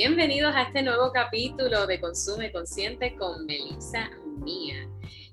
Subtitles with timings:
[0.00, 4.08] Bienvenidos a este nuevo capítulo de Consume Consciente con Melissa
[4.44, 4.88] Mía.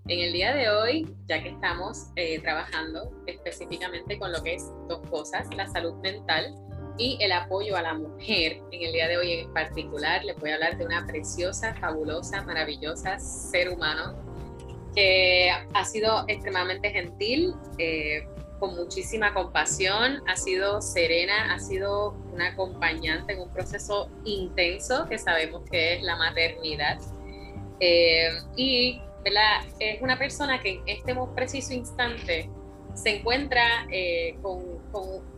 [0.07, 4.71] En el día de hoy, ya que estamos eh, trabajando específicamente con lo que es
[4.89, 6.55] dos cosas, la salud mental
[6.97, 10.49] y el apoyo a la mujer, en el día de hoy en particular les voy
[10.49, 14.15] a hablar de una preciosa, fabulosa, maravillosa ser humano
[14.95, 18.27] que ha sido extremadamente gentil, eh,
[18.65, 25.19] con muchísima compasión, ha sido serena, ha sido una acompañante en un proceso intenso que
[25.19, 26.97] sabemos que es la maternidad.
[27.79, 29.01] Eh, y
[29.79, 32.49] es una persona que en este preciso instante
[32.95, 35.35] se encuentra eh, con, con,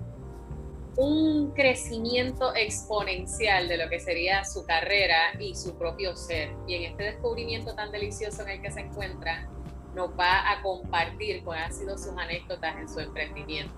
[0.95, 6.49] un crecimiento exponencial de lo que sería su carrera y su propio ser.
[6.65, 9.47] Y en este descubrimiento tan delicioso en el que se encuentra,
[9.97, 13.73] nos va a compartir cuáles han sido sus anécdotas en su emprendimiento.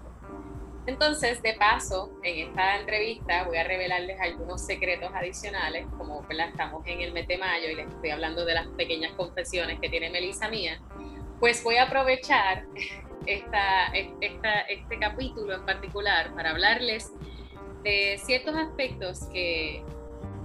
[0.85, 7.01] Entonces, de paso, en esta entrevista voy a revelarles algunos secretos adicionales, como estamos en
[7.01, 10.49] el mes de mayo y les estoy hablando de las pequeñas confesiones que tiene Melissa
[10.49, 10.81] mía,
[11.39, 12.65] pues voy a aprovechar
[13.25, 17.11] esta, este capítulo en particular para hablarles
[17.83, 19.83] de ciertos aspectos que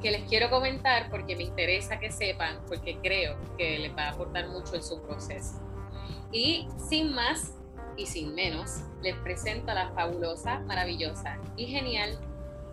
[0.05, 4.11] que les quiero comentar porque me interesa que sepan, porque creo que les va a
[4.11, 5.63] aportar mucho en su proceso.
[6.31, 7.55] Y sin más
[7.97, 12.19] y sin menos, les presento a la fabulosa, maravillosa y genial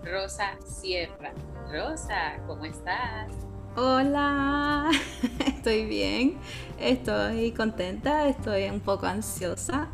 [0.04, 1.32] Rosa Sierra.
[1.72, 3.32] Rosa, ¿cómo estás?
[3.78, 4.92] Hola,
[5.48, 6.38] estoy bien,
[6.82, 9.88] estoy contenta, estoy un poco ansiosa,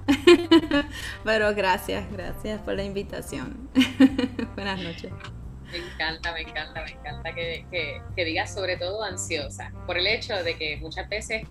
[1.23, 3.69] pero gracias, gracias por la invitación.
[4.55, 5.13] Buenas noches.
[5.71, 7.65] Me encanta, me encanta, me encanta que,
[8.15, 11.43] que, digas sobre todo ansiosa, por el hecho de que muchas veces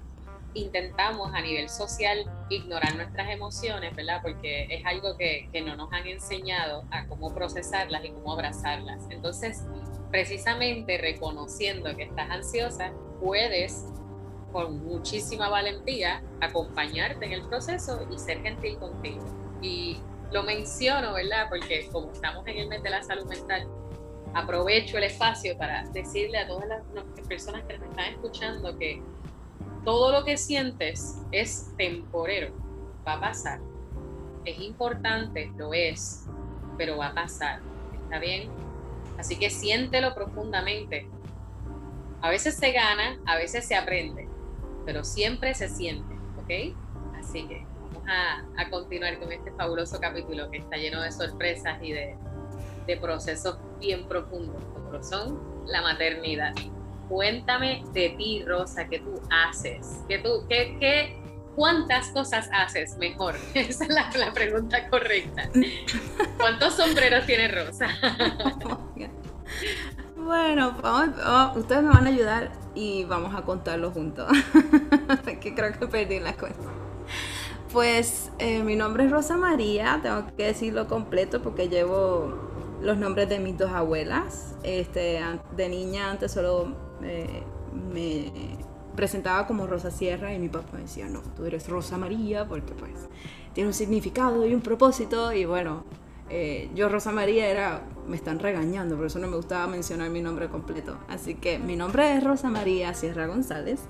[0.55, 4.21] intentamos a nivel social ignorar nuestras emociones, ¿verdad?
[4.23, 9.03] Porque es algo que, que, no nos han enseñado a cómo procesarlas y cómo abrazarlas.
[9.11, 9.65] Entonces,
[10.11, 13.85] precisamente reconociendo que estás ansiosa, puedes
[14.53, 19.23] con muchísima valentía acompañarte en el proceso y ser gentil contigo.
[19.61, 19.99] Y
[20.33, 21.47] lo menciono, ¿verdad?
[21.51, 23.69] Porque como estamos en el mes de la salud mental,
[24.37, 26.83] aprovecho el espacio para decirle a todas las,
[27.27, 29.03] personas que me están escuchando que
[29.83, 32.55] todo lo que sientes es temporero,
[33.07, 33.61] va a pasar.
[34.45, 36.27] Es importante, lo es,
[36.77, 37.61] pero va a pasar.
[37.95, 38.51] ¿Está bien?
[39.19, 41.09] Así que siéntelo profundamente.
[42.21, 44.29] A veces se gana, a veces se aprende,
[44.85, 46.77] pero siempre se siente, ¿ok?
[47.19, 51.83] Así que vamos a, a continuar con este fabuloso capítulo que está lleno de sorpresas
[51.83, 52.17] y de,
[52.87, 56.55] de procesos bien profundos, como son la maternidad.
[57.09, 60.03] Cuéntame de ti, Rosa, ¿qué tú haces?
[60.09, 61.21] ¿Qué tú, qué, qué,
[61.57, 63.35] ¿Cuántas cosas haces mejor?
[63.55, 65.49] Esa es la, pregunta correcta.
[66.37, 67.89] ¿Cuántos sombreros tiene Rosa?
[70.17, 74.31] bueno, vamos, ustedes me van a ayudar y vamos a contarlo juntos.
[75.41, 76.61] que creo que perdí la cuenta.
[77.73, 83.29] Pues eh, mi nombre es Rosa María, tengo que decirlo completo porque llevo los nombres
[83.29, 84.57] de mis dos abuelas.
[84.63, 85.21] Este,
[85.57, 87.43] de niña antes solo eh,
[87.93, 88.33] me
[88.97, 92.73] presentaba como Rosa Sierra y mi papá me decía, no, tú eres Rosa María porque
[92.73, 93.09] pues
[93.53, 95.85] tiene un significado y un propósito y bueno,
[96.29, 100.23] eh, yo Rosa María era, me están regañando, por eso no me gustaba mencionar mi
[100.23, 100.99] nombre completo.
[101.09, 103.81] Así que mi nombre es Rosa María Sierra González,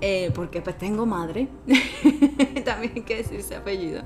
[0.00, 1.48] eh, porque pues tengo madre,
[2.64, 4.02] también hay que decirse apellido.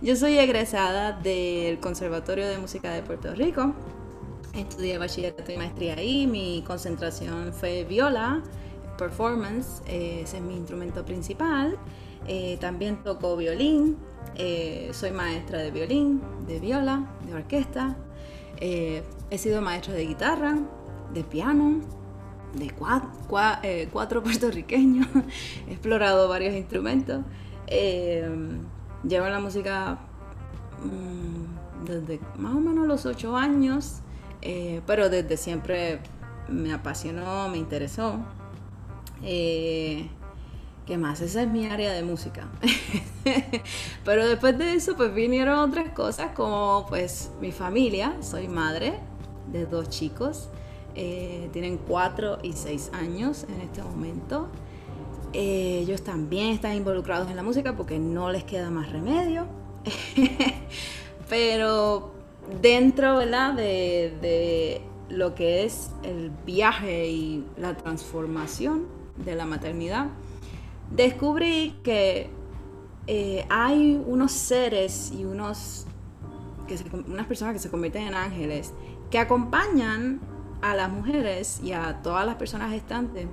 [0.00, 3.74] Yo soy egresada del Conservatorio de Música de Puerto Rico.
[4.54, 6.28] Estudié bachillerato y maestría ahí.
[6.28, 8.40] Mi concentración fue viola,
[8.96, 11.76] performance, eh, ese es mi instrumento principal.
[12.28, 13.96] Eh, también toco violín.
[14.36, 17.96] Eh, soy maestra de violín, de viola, de orquesta.
[18.60, 19.02] he
[19.36, 20.58] sido maestra de guitarra,
[21.12, 21.80] de piano,
[22.54, 22.70] de
[23.90, 25.08] cuatro puertorriqueños.
[25.66, 27.24] he explorado varios instrumentos.
[29.06, 29.98] Llevo la música
[30.82, 34.00] mm, desde más o menos los ocho años,
[34.42, 36.00] eh, pero desde siempre
[36.48, 38.16] me apasionó, me interesó.
[39.22, 40.08] Eh,
[40.86, 41.20] ¿Qué más?
[41.20, 42.48] Esa es mi área de música.
[44.04, 48.16] pero después de eso, pues vinieron otras cosas como pues mi familia.
[48.22, 48.94] Soy madre
[49.52, 50.48] de dos chicos.
[50.94, 54.48] Eh, tienen cuatro y seis años en este momento.
[55.32, 59.46] Ellos también están involucrados en la música porque no les queda más remedio.
[61.28, 62.12] Pero
[62.60, 68.86] dentro De, lo que es el viaje y la transformación
[69.16, 70.08] de la maternidad,
[70.90, 72.30] descubrí que
[73.06, 75.86] eh, hay unos seres y unos,
[76.66, 76.76] que
[77.06, 78.74] unas personas que se convierten en ángeles
[79.10, 80.20] que acompañan
[80.60, 83.26] a las mujeres y a todas las personas gestantes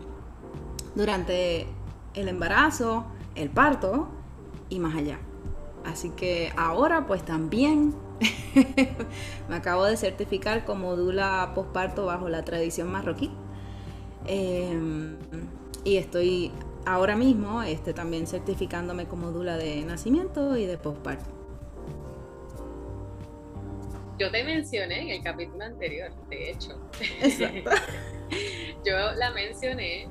[0.95, 1.67] durante
[2.15, 4.07] el embarazo, el parto
[4.69, 5.19] y más allá.
[5.85, 7.93] Así que ahora pues también
[9.49, 13.31] me acabo de certificar como dula posparto bajo la tradición marroquí.
[14.27, 15.17] Em,
[15.83, 16.51] y estoy
[16.85, 21.29] ahora mismo este, también certificándome como dula de nacimiento y de posparto.
[24.17, 26.79] Yo te mencioné en el capítulo anterior, de hecho.
[27.21, 27.69] Exacto.
[28.85, 30.07] Yo la mencioné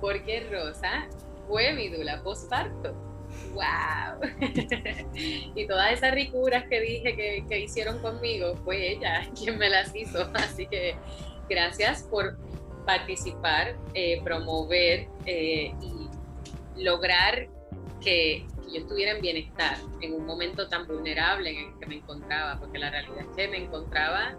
[0.00, 1.08] porque Rosa
[1.48, 2.94] fue mi dula posparto.
[3.52, 4.20] ¡Wow!
[5.54, 10.30] y todas esas ricuras que dije que, hicieron conmigo, fue ella quien me las hizo.
[10.34, 10.96] Así que
[11.48, 12.38] gracias por
[12.86, 17.48] participar, eh, promover eh, y lograr
[18.00, 22.58] que, yo estuviera en bienestar en un momento tan vulnerable en el que me encontraba,
[22.58, 24.36] porque la realidad es que me encontraba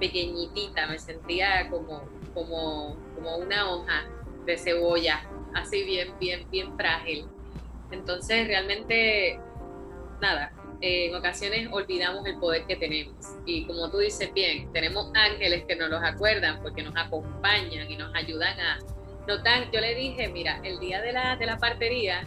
[0.00, 2.02] pequeñitita, me sentía como,
[2.34, 4.08] como, como una hoja
[4.44, 5.22] de cebolla,
[5.54, 7.26] así bien, bien, bien frágil.
[7.90, 9.38] Entonces, realmente,
[10.20, 13.14] nada, en ocasiones olvidamos el poder que tenemos.
[13.44, 17.96] Y como tú dices bien, tenemos ángeles que nos los acuerdan porque nos acompañan y
[17.96, 18.78] nos ayudan a...
[19.26, 22.26] No tan, yo le dije, mira, el día de la, de la partería,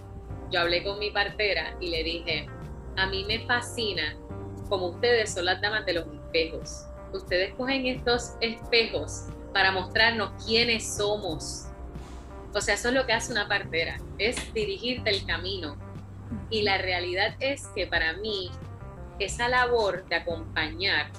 [0.51, 2.47] yo hablé con mi partera y le dije,
[2.95, 4.15] a mí me fascina
[4.69, 6.85] como ustedes son las damas de los espejos.
[7.11, 11.67] Ustedes cogen estos espejos para mostrarnos quiénes somos,
[12.53, 15.75] o sea, eso es lo que hace una partera, es dirigirte el camino.
[16.49, 18.51] Y la realidad es que para mí,
[19.19, 21.11] esa labor de acompañar,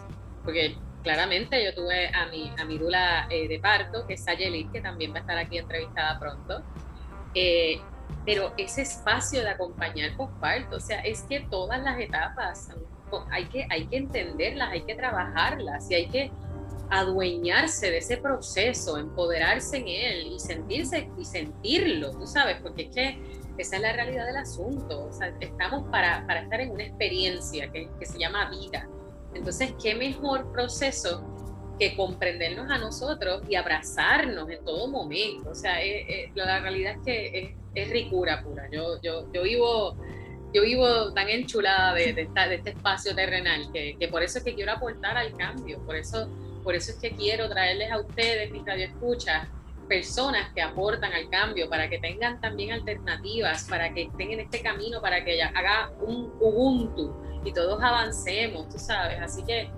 [0.45, 4.71] porque claramente yo tuve a mi, a mi dula eh, de parto, que es Sayelit,
[4.73, 6.63] que también va a estar aquí entrevistada pronto,
[7.35, 7.81] eh,
[8.25, 12.71] pero ese espacio de acompañar posparto, o sea, es que todas las etapas
[13.31, 16.33] hay que, hay que entenderlas, hay que trabajarlas y hay que
[16.91, 22.95] adueñarse de ese proceso, empoderarse en él y sentirse y sentirlo, tú sabes, porque es
[22.95, 23.19] que
[23.59, 25.07] esa es la realidad del asunto.
[25.07, 28.89] O sea, estamos para, para estar en una experiencia que, que, se llama vida.
[29.35, 31.25] Entonces, ¿qué mejor proceso
[31.79, 35.51] que comprendernos a nosotros y abrazarnos en todo momento?
[35.51, 35.79] O sea,
[36.35, 38.69] la realidad es que es, es, ricura pura.
[38.71, 39.97] Yo, yo, yo vivo
[40.53, 44.45] yo vivo tan enchulada de, de, de este espacio terrenal que, que, por eso es
[44.45, 46.29] que quiero aportar al cambio, por eso
[46.65, 49.47] por eso es que quiero traerles a ustedes, mis radioescuchas,
[49.87, 54.63] personas que aportan al cambio, para que tengan también alternativas, para que estén en este
[54.63, 57.15] camino, para que haga un Ubuntu
[57.45, 59.21] y todos avancemos, tú sabes.
[59.21, 59.69] Así que,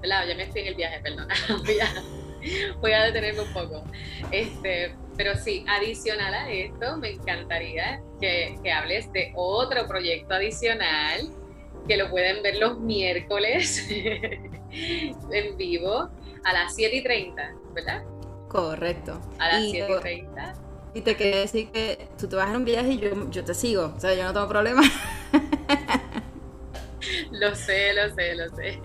[0.00, 0.26] ¿verdad?
[0.26, 1.28] Ya me estoy en el viaje, perdón.
[2.80, 3.84] voy, a, detenerme un poco.
[4.30, 11.39] Este, pero sí, adicional a esto, me encantaría que, que hables de otro proyecto adicional
[11.86, 16.10] que lo pueden ver los miércoles en vivo
[16.44, 18.04] a las 7 y 30, ¿verdad?
[18.48, 19.20] Correcto.
[19.38, 20.54] A las 7 y 30.
[20.94, 23.54] Y te quería decir que tú te vas en un viaje y yo, yo te
[23.54, 24.82] sigo, o sea, yo no tengo problema.
[27.30, 28.80] lo sé, lo sé, lo sé.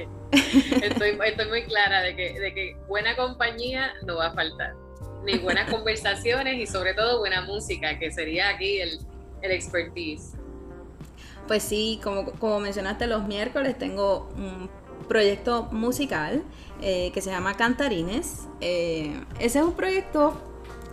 [0.84, 4.76] Estoy, estoy muy clara de que, de que buena compañía no va a faltar,
[5.24, 9.00] ni buenas conversaciones y sobre todo buena música, que sería aquí el,
[9.42, 10.34] el expertise.
[11.48, 14.70] Pues sí, como, como mencionaste, los miércoles tengo un
[15.08, 16.44] proyecto musical
[16.82, 18.48] eh, que se llama Cantarines.
[18.62, 20.34] Eh, ese es un proyecto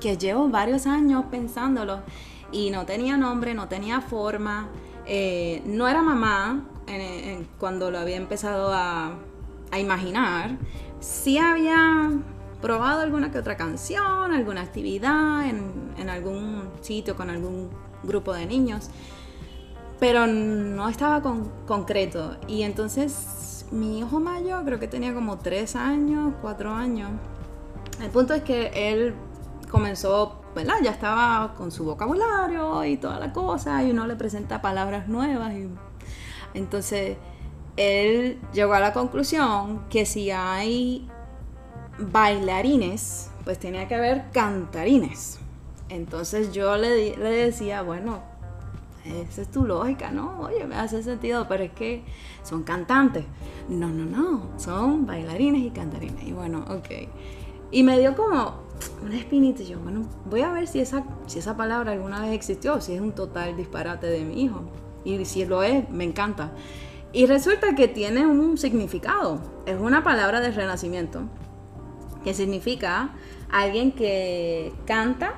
[0.00, 2.00] que llevo varios años pensándolo
[2.50, 4.68] y no tenía nombre, no tenía forma.
[5.06, 6.68] Eh, no era mamá
[7.58, 9.16] cuando lo había empezado a,
[9.78, 10.58] imaginar.
[11.00, 12.10] Sí había
[12.60, 17.70] probado alguna que otra canción, alguna actividad en, en algún sitio con algún
[18.02, 18.90] grupo de niños,
[20.02, 22.36] pero no estaba con, concreto.
[22.48, 27.08] Y entonces mi hijo mayor creo que tenía como tres años, cuatro años.
[28.00, 29.14] El punto es que él
[29.70, 30.74] comenzó, ¿verdad?
[30.82, 35.52] Ya estaba con su vocabulario y toda la cosa, y uno le presenta palabras nuevas.
[35.52, 35.68] Y...
[36.52, 37.16] Entonces,
[37.76, 41.08] él llegó a la conclusión que si hay
[41.96, 45.38] bailarines, pues tenía que haber cantarines.
[45.90, 48.31] Entonces yo le, le decía, bueno,
[49.04, 50.40] esa es tu lógica, ¿no?
[50.40, 52.04] Oye, me hace sentido, pero es que
[52.42, 53.24] son cantantes.
[53.68, 56.22] No, no, no, son bailarines y cantarines.
[56.24, 57.08] Y bueno, ok.
[57.70, 58.62] Y me dio como
[59.02, 62.80] una espinita yo, bueno, voy a ver si esa, si esa palabra alguna vez existió,
[62.80, 64.62] si es un total disparate de mi hijo.
[65.04, 66.52] Y si lo es, me encanta.
[67.12, 69.40] Y resulta que tiene un significado.
[69.66, 71.22] Es una palabra de renacimiento,
[72.24, 73.10] que significa
[73.50, 75.34] alguien que canta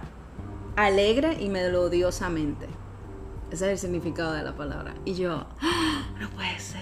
[0.77, 2.84] alegre y melodiosamente.
[3.55, 4.95] Ese es el significado de la palabra.
[5.05, 6.09] Y yo, ¡Ah!
[6.19, 6.81] no puede ser.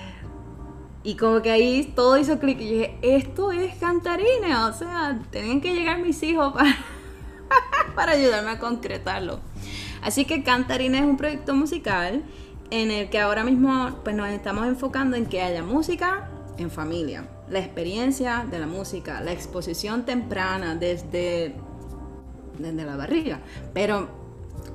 [1.02, 5.60] Y como que ahí todo hizo clic y dije, esto es cantarines, o sea, tienen
[5.60, 6.74] que llegar mis hijos para,
[7.94, 9.40] para ayudarme a concretarlo.
[10.00, 12.22] Así que Cantarines es un proyecto musical
[12.70, 17.28] en el que ahora mismo pues, nos estamos enfocando en que haya música en familia,
[17.50, 21.54] la experiencia de la música, la exposición temprana desde,
[22.58, 23.40] desde la barriga.
[23.74, 24.21] Pero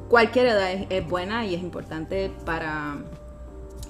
[0.09, 2.97] cualquier edad es buena y es importante para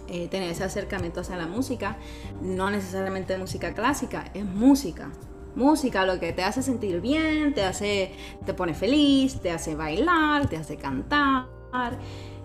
[0.10, 1.98] eh, tener ese acercamiento hacia la música,
[2.42, 5.10] no necesariamente música clásica, es música.
[5.56, 8.14] Música lo que te hace sentir bien, te hace,
[8.46, 11.48] te pone feliz, te hace bailar, te hace cantar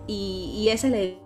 [0.07, 1.19] y, y ese le...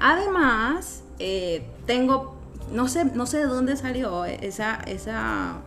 [0.00, 2.36] Además, eh, tengo,
[2.72, 5.62] no sé, no sé de dónde salió esa, esa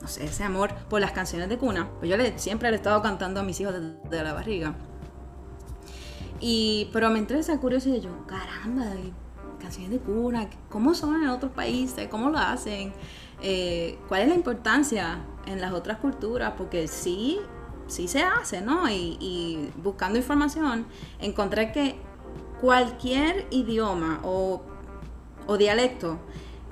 [0.00, 1.90] no sé, ese amor por las canciones de cuna.
[1.98, 4.74] Pues yo le, siempre le he estado cantando a mis hijos desde la barriga.
[6.40, 8.86] Y, pero me entré esa curiosidad yo, caramba,
[9.60, 12.08] canciones de cuna, ¿cómo son en otros países?
[12.08, 12.92] ¿Cómo lo hacen?
[13.42, 16.54] Eh, ¿Cuál es la importancia en las otras culturas?
[16.56, 17.38] Porque sí,
[17.86, 18.88] sí se hace, ¿no?
[18.88, 20.86] Y, buscando información,
[21.18, 21.96] encontré que
[22.60, 24.62] cualquier idioma o
[25.58, 26.18] dialecto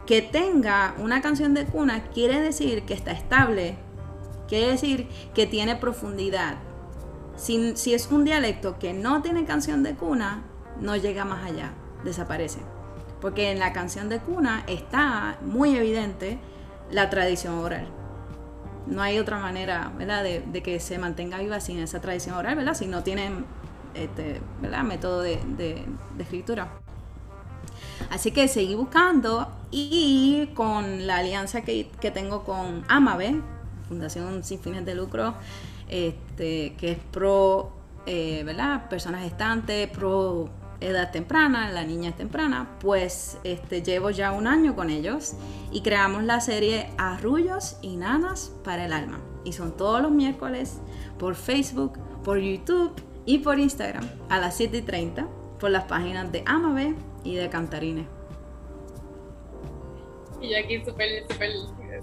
[0.09, 3.77] que tenga una canción de cuna quiere decir que está estable,
[4.49, 6.57] quiere decir que tiene profundidad,
[7.39, 10.43] si, es un dialecto que no tiene canción de cuna,
[10.81, 11.73] no llega más allá,
[12.05, 12.59] desaparece.
[13.21, 16.39] Porque en la canción de cuna está muy evidente
[16.91, 17.89] la tradición oral.
[18.87, 20.25] No hay otra manera ¿verdad?
[20.25, 22.75] De, que se mantenga viva sin esa tradición oral, ¿verdad?
[22.75, 23.45] si no tienen
[23.95, 24.83] este, ¿verdad?
[24.83, 25.85] método de,
[26.19, 26.69] escritura.
[28.11, 33.41] Así que seguí buscando y con la alianza que, que tengo con Amave,
[33.89, 35.35] Fundación Sin Fines de Lucro,
[35.89, 37.73] este, que es pro,
[38.07, 38.89] eh, ¿verdad?
[38.89, 44.91] Personas gestantes, pro edad temprana, la niña temprana, pues este, llevo ya un año con
[44.91, 45.35] ellos
[45.73, 49.21] y creamos la serie Arrullos y Nanas para el Alma.
[49.45, 50.79] Y son todos los miércoles
[51.19, 52.93] por Facebook, por YouTube
[53.25, 55.27] y por Instagram a las 7 y 30
[55.59, 58.07] por las páginas de Amabe y de Cantarines.
[60.41, 61.51] Y aquí súper, súper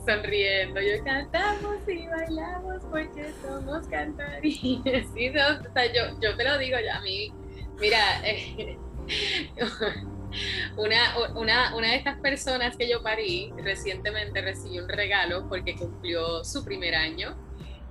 [0.06, 0.82] sonriendo.
[0.82, 5.08] Yo cantamos y bailamos porque somos cantarines.
[5.14, 7.32] Sí, o sea, yo, yo te lo digo ya a mí.
[7.80, 8.00] Mira,
[10.78, 16.44] una, una, una de estas personas que yo parí recientemente recibió un regalo porque cumplió
[16.44, 17.36] su primer año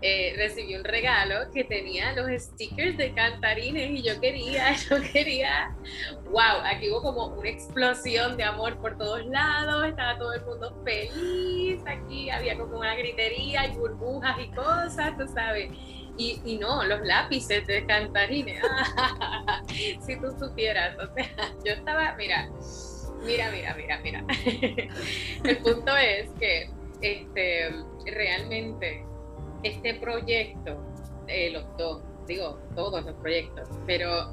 [0.06, 5.74] eh, recibí un regalo que tenía los stickers de cantarines y yo quería, yo quería,
[6.26, 10.78] wow, aquí hubo como una explosión de amor por todos lados, estaba todo el mundo
[10.84, 15.72] feliz, aquí había como una gritería y burbujas y cosas, tú sabes.
[16.18, 18.60] Y, y no, los lápices de cantarines,
[20.06, 21.30] si tú supieras, o sea,
[21.64, 22.50] yo estaba, mira,
[23.24, 24.24] mira, mira, mira, mira.
[25.44, 26.70] El punto es que
[27.00, 27.70] este,
[28.04, 29.06] realmente
[29.64, 30.78] este proyecto,
[31.26, 34.32] eh, los dos, digo, todos los proyectos, pero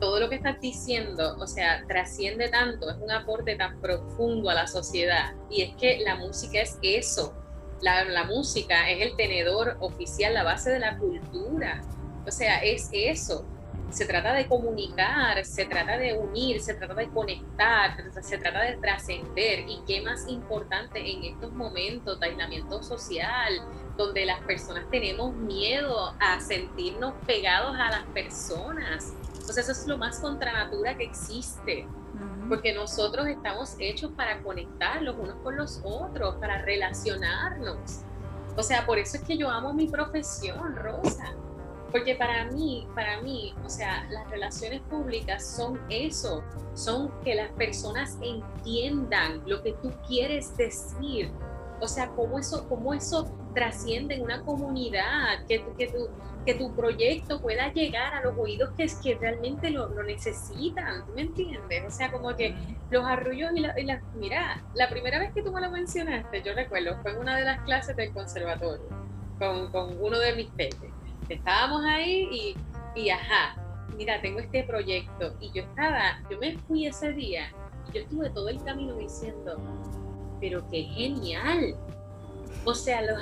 [0.00, 4.54] todo lo que estás diciendo, o sea, trasciende tanto, es un aporte tan profundo a
[4.54, 5.34] la sociedad.
[5.50, 7.34] Y es que la música es eso.
[7.82, 11.82] La, música es el tenedor oficial, la base de la cultura.
[12.26, 13.46] O sea, es eso
[13.90, 18.76] se trata de comunicar, se trata de unir, se trata de conectar, se trata de
[18.76, 19.64] trascender.
[19.68, 23.52] Y qué más importante en estos momentos aislamiento social,
[24.06, 29.12] donde las personas tenemos miedo a sentirnos pegados a las personas.
[29.32, 31.86] Entonces eso es lo más contra natura que existe,
[32.48, 38.00] porque nosotros estamos hechos para conectar los unos con los otros, para relacionarnos.
[38.56, 41.34] O sea, por eso es que yo amo mi profesión, Rosa
[41.90, 46.42] porque para mí, para mí, o sea, las relaciones públicas son eso,
[46.74, 51.30] son que las personas entiendan lo que tú quieres decir.
[51.80, 56.08] O sea, cómo eso, cómo eso trasciende en una comunidad, que, que, tu,
[56.44, 61.12] que tu proyecto pueda llegar a los oídos que, que realmente lo, lo necesitan, ¿tú
[61.14, 61.84] me entiendes?
[61.86, 62.54] O sea, como que
[62.90, 63.76] los arrullos y, las...
[63.84, 67.36] la, Mira, la primera vez que tú me lo mencionaste, yo recuerdo, fue en una
[67.36, 68.86] de las clases del conservatorio,
[69.38, 70.90] con, con uno de mis peces
[71.34, 73.56] estábamos ahí y, y ajá,
[73.96, 75.34] mira, tengo este proyecto.
[75.40, 77.52] Y yo estaba, yo me fui ese día
[77.88, 79.56] y yo estuve todo el camino diciendo,
[80.40, 81.76] pero qué genial.
[82.64, 83.18] O sea, los,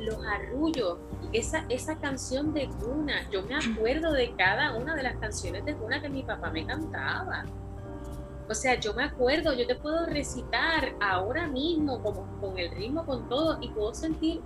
[0.00, 0.98] los arrullos,
[1.32, 5.74] esa, esa canción de cuna, yo me acuerdo de cada una de las canciones de
[5.74, 7.44] cuna que mi papá me cantaba.
[8.48, 13.06] O sea, yo me acuerdo, yo te puedo recitar ahora mismo como, con el ritmo,
[13.06, 14.42] con todo, y puedo sentir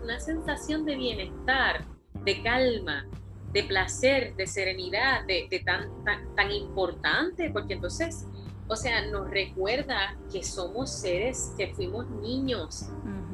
[0.00, 1.84] una sensación de bienestar
[2.24, 3.06] de calma,
[3.52, 5.88] de placer, de serenidad, de, tan,
[6.34, 8.26] tan, importante, porque entonces
[8.68, 12.88] o sea, nos recuerda que somos seres, que fuimos niños,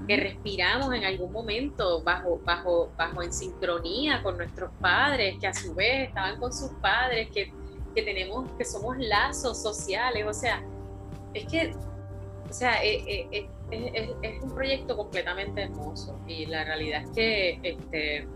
[0.08, 5.54] que respiramos en algún momento bajo, bajo, bajo en sincronía con nuestros padres, que a
[5.54, 7.52] su vez estaban con sus padres, que,
[7.94, 10.64] que tenemos, que somos lazos sociales, o sea,
[11.32, 11.72] es que,
[12.48, 17.60] o sea, eh, eh, eh, es, un proyecto completamente hermoso y la realidad es que
[17.62, 18.28] este,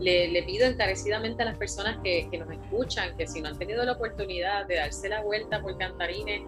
[0.00, 3.92] le, pido encarecidamente a las personas que, nos escuchan que si no han tenido la
[3.92, 6.42] oportunidad de darse la vuelta por Cantarines,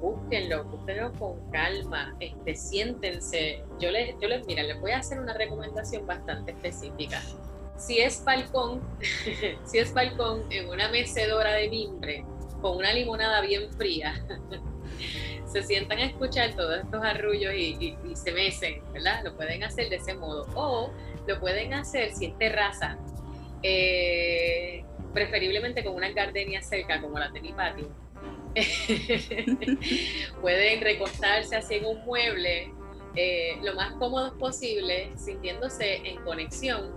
[0.00, 3.64] búsquenlo, búsquenlo con calma, este, siéntense.
[3.78, 7.20] Yo les, yo les, mira, les voy a hacer una recomendación bastante específica.
[7.76, 8.82] Si es balcón,
[9.64, 12.24] si es balcón en una mecedora de mimbre
[12.60, 14.14] con una limonada bien fría,
[15.46, 19.22] se sientan a escuchar todos estos arrullos y, y se mecen, ¿verdad?
[19.24, 20.46] Lo pueden hacer de ese modo.
[20.54, 20.92] O
[21.26, 22.98] lo pueden hacer si es terraza,
[23.62, 27.88] eh, preferiblemente con una gardenia cerca, como la de mi patio.
[30.42, 32.70] pueden recostarse así en un mueble
[33.14, 36.92] eh, lo más cómodo posible, sintiéndose en conexión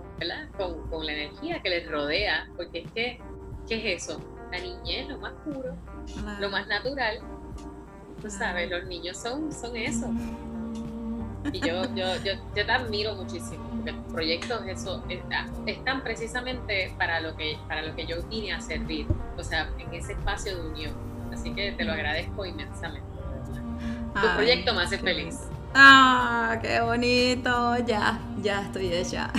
[0.56, 3.20] Con, con, la energía que les rodea, porque es que,
[3.68, 4.20] ¿qué es eso?
[4.50, 5.76] La niñez, lo más puro,
[6.40, 7.20] lo más natural.
[8.22, 10.10] Tú sabes, los niños son, son eso.
[11.52, 15.04] Y yo, yo, yo, yo te admiro muchísimo, porque tus proyectos eso,
[15.66, 19.94] están precisamente para lo, que, para lo que yo vine a servir, o sea, en
[19.94, 20.92] ese espacio de unión.
[21.32, 23.06] Así que te lo agradezco inmensamente.
[24.14, 25.40] Tu proyecto me hace feliz.
[25.74, 27.76] Ah, qué bonito.
[27.86, 29.30] Ya, ya estoy hecha.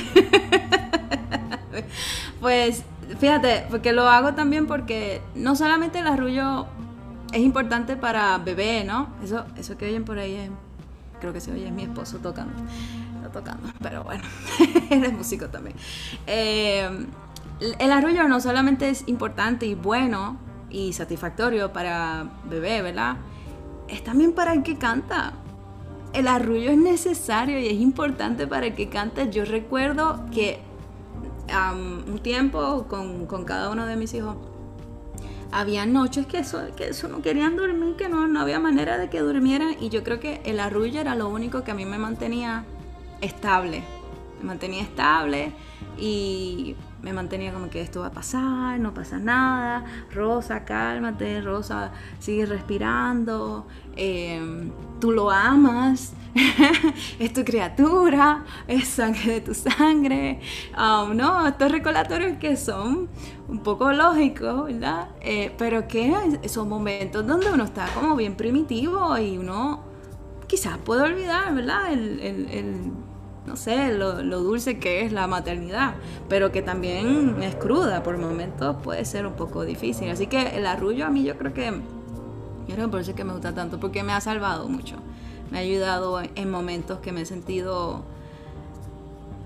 [2.39, 2.84] pues
[3.20, 6.68] fíjate, porque lo hago también porque no solamente el arrullo
[7.34, 9.10] es importante para bebé, ¿no?
[9.24, 10.51] Eso, eso que oyen por ahí es
[11.20, 12.54] creo que se oye, es mi esposo tocando.
[13.31, 14.24] Tocando, pero bueno,
[14.89, 15.75] eres músico también.
[16.25, 17.07] Eh,
[17.79, 20.38] el arrullo no solamente es importante y bueno
[20.69, 23.17] y satisfactorio para bebé, ¿verdad?
[23.87, 25.33] Es también para el que canta.
[26.13, 29.25] El arrullo es necesario y es importante para el que canta.
[29.25, 30.59] Yo recuerdo que
[32.07, 34.35] un tiempo con, con cada uno de mis hijos,
[35.51, 39.09] había noches que eso, que eso no querían dormir, que no, no había manera de
[39.09, 41.98] que durmieran y yo creo que el arrullo era lo único que a mí me
[41.98, 42.66] mantenía
[43.22, 43.84] estable,
[44.40, 45.51] me mantenía estable
[45.98, 51.92] y me mantenía como que esto va a pasar, no pasa nada, Rosa, cálmate, Rosa,
[52.20, 56.14] sigue respirando, em, tú lo amas,
[57.20, 60.40] es tu criatura, es sangre de tu sangre,
[60.74, 63.10] um, no, estos recolatorios que son
[63.48, 65.10] un poco lógicos, ¿verdad?
[65.22, 69.97] Eh, pero que son momentos donde uno está como bien primitivo y uno
[70.48, 71.92] quizás puede olvidar, ¿verdad?
[71.94, 72.92] el
[73.48, 75.96] no sé, lo, dulce que es la maternidad,
[76.27, 80.10] pero que también es cruda, por momentos puede ser un poco difícil.
[80.10, 81.72] Así que el arrullo a mí yo creo que,
[82.68, 84.98] yo creo que por eso es que me gusta tanto, porque me ha salvado mucho.
[85.50, 88.03] Me ha ayudado en momentos que me he sentido,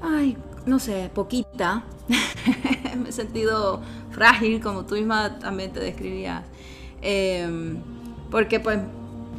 [0.02, 0.36] ay,
[0.66, 1.84] no sé, poquita.
[2.98, 6.44] me he sentido frágil, como tú misma también te describías.
[7.04, 7.78] Em,
[8.32, 8.80] porque pues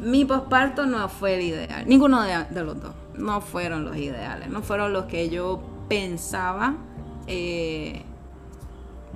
[0.03, 4.61] mi posparto no fue el ideal, ninguno de los dos no fueron los ideales, no
[4.61, 6.75] fueron los que yo pensaba,
[7.27, 8.03] eh,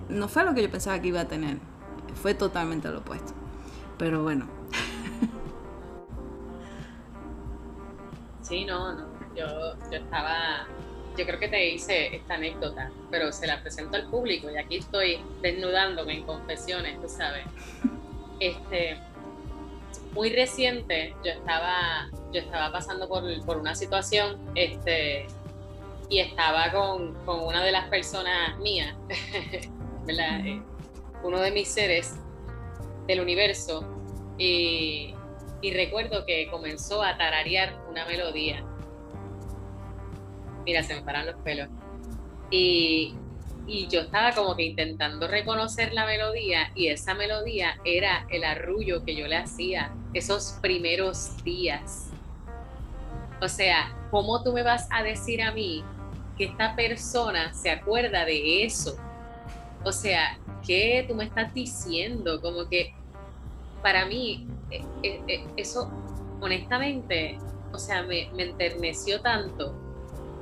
[0.10, 1.58] no fue lo que yo pensaba que iba a tener,
[2.22, 3.34] fue totalmente lo opuesto.
[3.98, 4.48] Pero bueno.
[8.42, 10.68] Sí, no, no, yo, yo estaba,
[11.18, 14.78] yo creo que te hice esta anécdota, pero se la presento al público y aquí
[14.78, 17.46] estoy desnudándome en confesiones, tú sabes.
[18.40, 18.98] Este,
[20.14, 25.28] muy reciente, yo estaba, yo estaba pasando por, una situación este,
[26.10, 28.96] y estaba con, una de las personas mías,
[30.08, 30.62] eh,
[31.24, 32.16] uno de mis seres
[33.08, 33.86] del universo,
[34.38, 35.14] y,
[35.62, 38.64] y recuerdo que comenzó a tararear una melodía.
[40.66, 41.70] Mira, se me paran los pelos.
[42.52, 43.16] Y,
[43.68, 49.04] y yo estaba como que intentando reconocer la melodía y esa melodía era el arrullo
[49.04, 52.08] que yo le hacía esos primeros días.
[53.42, 55.84] O sea, ¿cómo tú me vas a decir a mí
[56.38, 58.96] que esta persona se acuerda de eso?
[59.84, 62.42] O sea, ¿qué tú me estás diciendo?
[62.42, 62.94] Como que
[63.84, 65.92] para mí eh, eh, eh, eso
[66.40, 67.38] honestamente,
[67.74, 69.76] o sea, me, me enterneció tanto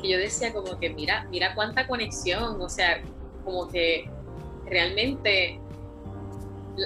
[0.02, 3.02] que yo decía como que mira, mira cuánta conexión, o sea,
[3.46, 4.10] como que
[4.66, 5.60] realmente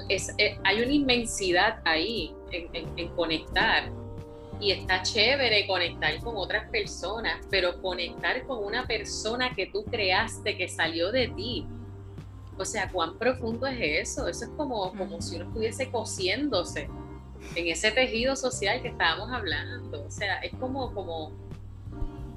[0.09, 3.89] eh, hay una inmensidad ahí en, conectar
[4.59, 10.57] y está chévere conectar con otras personas, pero conectar con una persona que tú creaste
[10.57, 11.65] que salió de ti.
[12.57, 14.27] O sea, ¿cuán profundo es eso?
[14.27, 16.89] Eso es como, como si uno estuviese cosiéndose
[17.55, 20.05] en ese tejido social que estábamos hablando.
[20.05, 21.31] O sea, es como, como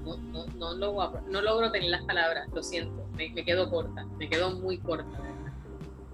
[0.05, 4.29] no, no, no, logro, no logro tener las palabras, lo siento, me, quedo corta, me
[4.29, 5.19] quedo muy corta.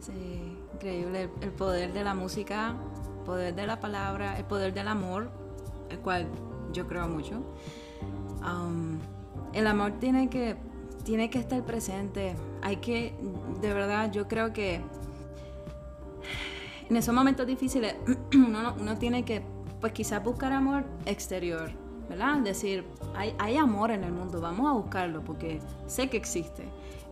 [0.00, 2.76] Sí, increíble el, poder de la música,
[3.18, 5.30] el poder de la palabra, el poder del amor,
[5.90, 6.26] el cual
[6.72, 7.42] yo creo mucho.
[8.42, 8.98] Um,
[9.52, 10.56] el amor tiene que,
[11.04, 12.36] tiene que estar presente.
[12.62, 13.14] Hay que,
[13.60, 14.82] de verdad, yo creo que
[16.88, 17.96] en esos momentos difíciles
[18.34, 19.42] uno, uno tiene que,
[19.80, 21.72] pues quizás buscar amor exterior,
[22.08, 22.38] ¿verdad?
[22.38, 26.64] Decir, hay, hay amor en el mundo, vamos a buscarlo porque sé que existe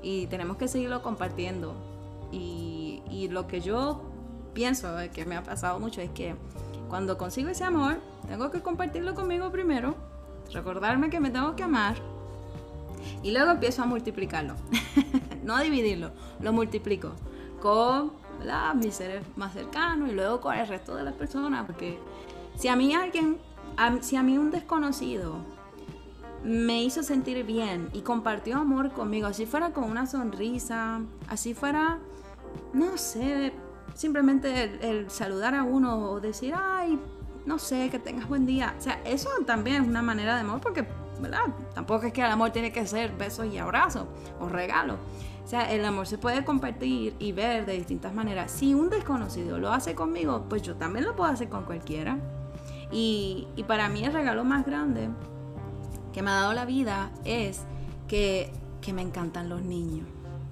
[0.03, 1.75] y tenemos que seguirlo compartiendo.
[2.33, 4.03] Y, y lo que yo
[4.53, 6.35] pienso que me ha pasado mucho es que
[6.89, 9.95] cuando consigo ese amor, tengo que compartirlo conmigo primero,
[10.53, 11.97] recordarme que me tengo que amar
[13.23, 14.55] y luego empiezo a multiplicarlo.
[15.45, 17.13] no a dividirlo, lo multiplico
[17.61, 18.13] con
[18.77, 21.67] mis seres más cercanos y luego con el resto de las personas.
[21.67, 21.99] Porque
[22.57, 23.39] si a mí alguien,
[24.01, 25.45] si a mí un desconocido
[26.43, 31.99] me hizo sentir bien y compartió amor conmigo, así fuera con una sonrisa, así fuera,
[32.73, 33.53] no sé,
[33.95, 37.01] simplemente el, saludar a uno o decir, ay,
[37.47, 38.75] no sé, que tengas buen día.
[38.79, 40.87] O sea, eso también es una manera de amor porque,
[41.21, 41.41] ¿verdad?
[41.75, 44.07] Tampoco es que el amor tiene que ser besos y abrazos
[44.41, 44.99] o regalos.
[45.45, 48.51] O sea, el amor se puede compartir y ver de distintas maneras.
[48.51, 52.19] Si un desconocido lo hace conmigo, pues yo también lo puedo hacer con cualquiera.
[52.91, 55.09] Y, para mí el regalo más grande
[56.13, 57.63] que me ha dado la vida es
[58.09, 58.53] que,
[58.93, 60.07] me encantan los niños.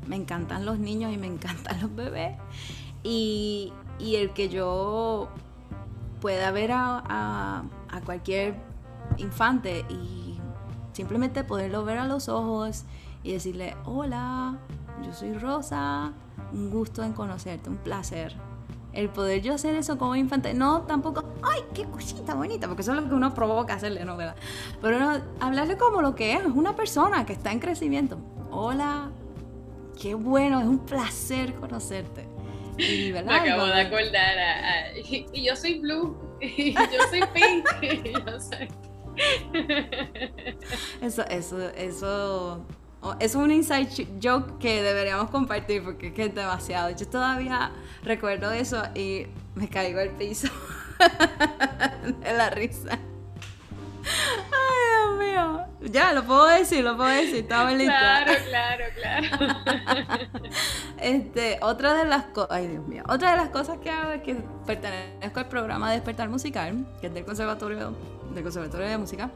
[0.09, 2.37] Me encantan los niños y me encantan los bebés.
[3.03, 5.29] Y, el que yo
[6.21, 8.57] pueda ver a, a cualquier
[9.19, 10.39] infante y
[10.93, 12.85] simplemente poderlo ver a los ojos
[13.23, 14.59] y decirle, hola,
[15.05, 16.13] yo soy Rosa,
[16.53, 18.35] un gusto en conocerte, un placer.
[18.95, 22.93] El poder yo hacer eso como infante, no tampoco, ay, qué cosita bonita, porque eso
[22.93, 24.17] es lo que uno provoca hacerle, ¿no?
[24.17, 24.37] ¿verdad?
[24.81, 28.19] Pero no, hablarle como lo que es, es una persona que está en crecimiento.
[28.51, 29.11] Hola,
[30.01, 32.29] qué bueno, es un placer conocerte.
[32.79, 33.43] Y, ¿verdad?
[33.43, 34.37] Me acabo de acordar,
[34.97, 36.81] y, yo soy Blue, y yo
[37.11, 37.67] soy Pink,
[38.05, 38.69] y yo soy...
[41.01, 42.65] Eso, eso, eso
[43.19, 43.89] es un inside
[44.23, 46.91] joke que deberíamos compartir porque es que es demasiado.
[46.91, 50.49] Yo todavía recuerdo eso y me caigo al piso
[52.21, 52.99] de la risa.
[54.03, 55.67] Ay, Dios mío.
[55.93, 58.25] Ya, lo puedo decir, lo puedo decir, estaba lista.
[58.25, 58.85] Claro, claro,
[59.75, 60.29] claro.
[60.99, 64.23] este, otra de las cosas, ay Dios mío, otra de las cosas que hago es
[64.23, 64.37] que
[64.67, 67.95] pertenezco al programa de Despertar Musical, que es del Conservatorio,
[68.33, 69.31] del Conservatorio de Música.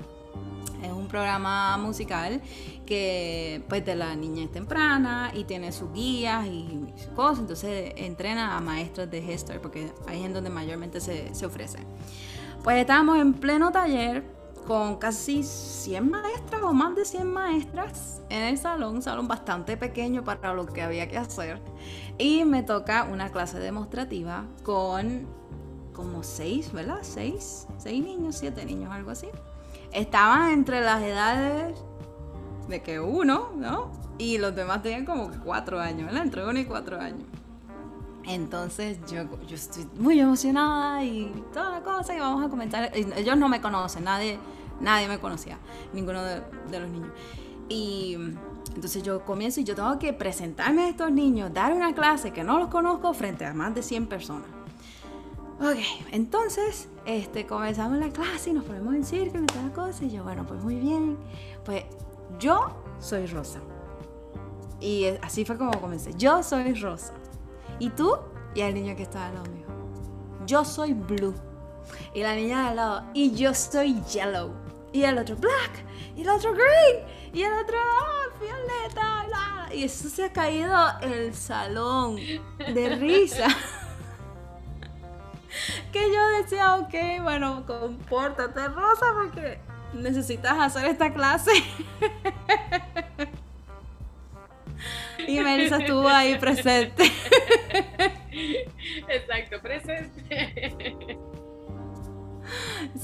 [0.83, 2.41] Es un programa musical
[2.87, 8.57] que pues de la niñez temprana y tiene sus guías y sus cosas, entonces entrena
[8.57, 11.79] a maestras de gestor porque ahí es donde mayormente se, se ofrece.
[12.63, 14.25] Pues estábamos en pleno taller
[14.69, 19.79] con casi 100 maestras o más de 100 maestras en el salón, un salón bastante
[19.79, 21.59] pequeño para lo que había que hacer.
[22.19, 25.27] Y me toca una clase demostrativa con
[25.95, 26.99] como 6, ¿verdad?
[27.01, 29.29] 6, 6 niños, 7 niños, algo así.
[29.93, 31.79] Estaban entre las edades
[32.69, 33.91] de que uno, ¿no?
[34.19, 36.23] Y los demás tenían como cuatro años, ¿verdad?
[36.23, 37.25] Entre uno y cuatro años.
[38.25, 42.91] Entonces yo, yo estoy muy emocionada y toda la cosa y vamos a comentar.
[42.95, 44.39] Ellos no me conocen, nadie,
[44.81, 45.59] nadie me conocía,
[45.95, 47.11] ninguno de, de los niños.
[47.71, 48.19] Y
[48.75, 52.45] entonces yo comienzo y yo tengo que presentarme a estos niños, dar una clase que
[52.45, 54.58] no los conozco frente a más de 100 personas.
[55.61, 55.79] Ok,
[56.13, 60.05] entonces este, comenzamos la clase y nos ponemos en círculo y toda la cosa.
[60.05, 61.19] Y yo, bueno, pues muy bien.
[61.65, 61.85] Pues
[62.39, 63.61] yo soy Rosa.
[64.81, 66.13] Y así fue como comencé.
[66.17, 67.13] Yo soy Rosa.
[67.81, 68.17] ¿Y tú?
[68.55, 69.67] Y el niño que estaba al lado mío.
[70.47, 71.35] Yo soy Blue.
[72.15, 73.05] Y la niña de al lado.
[73.13, 74.53] Y yo soy Yellow.
[74.93, 75.85] Y el otro Black.
[76.17, 77.05] Y el otro Green.
[77.33, 79.19] Y el otro oh, Violeta.
[79.73, 83.49] Y eso se ha caído el salón de risa.
[85.93, 89.59] que yo decía, ok, bueno, compórtate, Rosa, porque
[89.95, 91.53] necesitas hacer esta clase.
[95.27, 97.05] y Melissa estuvo ahí presente.
[99.09, 101.19] Exacto, presente.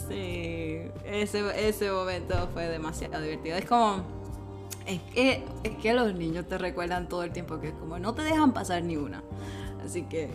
[0.09, 3.57] Sí, ese, ese momento fue demasiado divertido.
[3.57, 4.05] Es como,
[4.87, 8.15] es que, es que los niños te recuerdan todo el tiempo que es como, no
[8.15, 9.23] te dejan pasar ni una.
[9.85, 10.31] Así que...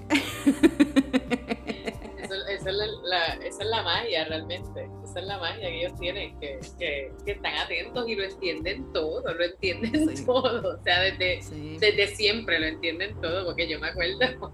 [2.70, 4.90] esa, es la, magia realmente.
[5.04, 9.34] Esa es la magia que ellos tienen, que, que, están atentos y lo entienden todo,
[9.34, 11.42] lo entienden todo, o sea, desde,
[11.80, 14.54] desde siempre lo entienden todo, porque yo me acuerdo,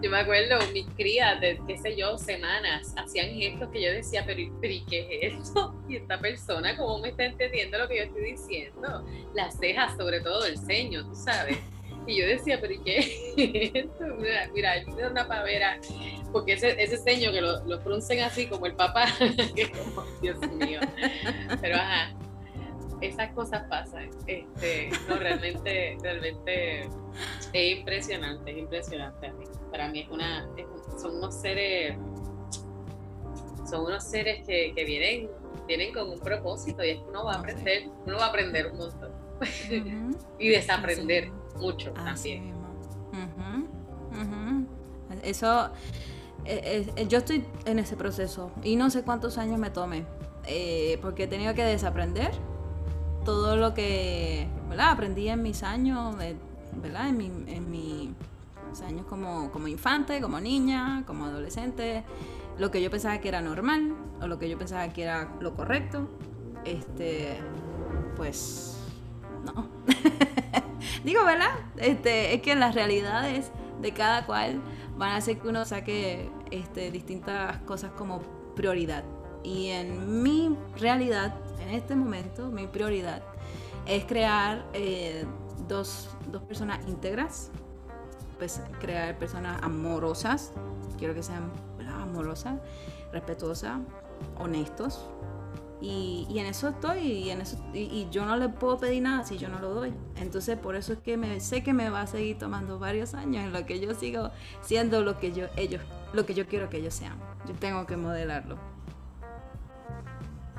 [0.00, 4.24] yo me acuerdo, mis crías, de, qué sé yo, semanas, hacían gestos que yo decía,
[4.26, 5.74] pero, pero ¿y qué es esto?
[5.88, 9.04] Y esta persona, ¿cómo me está entendiendo lo que yo estoy diciendo?
[9.34, 11.58] Las cejas, sobre todo, el ceño, tú sabes.
[12.06, 14.04] Y yo decía, pero ¿y qué es esto?
[14.18, 15.78] Mira, mira, yo una pavera
[16.32, 19.04] porque ese, ese ceño que lo, lo fruncen así como el papá,
[19.54, 20.80] que como, Dios mío.
[21.60, 22.14] Pero ajá,
[23.02, 24.10] esas cosas pasan.
[24.26, 26.88] Este, no, realmente, realmente
[27.52, 29.32] es impresionante, es impresionante
[29.70, 30.48] Para mí es una,
[31.00, 31.96] son unos seres,
[33.68, 35.30] son unos seres que, que vienen,
[35.66, 38.66] vienen con un propósito y es que uno va a aprender, uno va a aprender
[38.68, 39.21] un montón.
[40.38, 42.52] y desaprender mucho también.
[45.22, 45.70] Eso
[46.44, 50.04] eh, eh, yo estoy en ese proceso y no sé cuántos años me tome,
[50.46, 52.32] eh, porque he tenido que desaprender
[53.24, 56.16] todo lo que aprendí en mis años,
[56.82, 57.08] ¿verdad?
[57.08, 62.02] En, mi, en mis años como, como infante, como niña, como adolescente,
[62.58, 65.54] lo que yo pensaba que era normal o lo que yo pensaba que era lo
[65.54, 66.08] correcto,
[66.64, 67.36] este,
[68.16, 68.71] pues
[69.44, 69.68] no.
[71.04, 71.50] Digo, ¿verdad?
[71.76, 73.50] Este, es que las realidades
[73.80, 74.60] de cada cual
[74.96, 78.20] van a hacer que uno saque este, distintas cosas como
[78.54, 79.04] prioridad.
[79.42, 83.22] Y en mi realidad, en este momento, mi prioridad
[83.86, 85.24] es crear eh,
[85.66, 87.50] dos, dos, personas íntegras,
[88.38, 90.52] pues crear personas amorosas,
[90.98, 91.50] quiero que sean
[92.00, 92.60] amorosas,
[93.12, 93.80] respetuosas,
[94.38, 95.08] honestos,
[95.82, 99.36] y, en eso estoy y, en eso, y, yo no le puedo pedir nada si
[99.36, 99.92] yo no lo doy.
[100.16, 103.44] Entonces por eso es que me, sé que me va a seguir tomando varios años
[103.44, 106.76] en lo que yo sigo siendo lo que yo, ellos, lo que yo quiero que
[106.76, 107.18] ellos sean.
[107.48, 108.56] Yo tengo que modelarlo.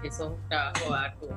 [0.03, 1.29] Eso es un trabajo arduo,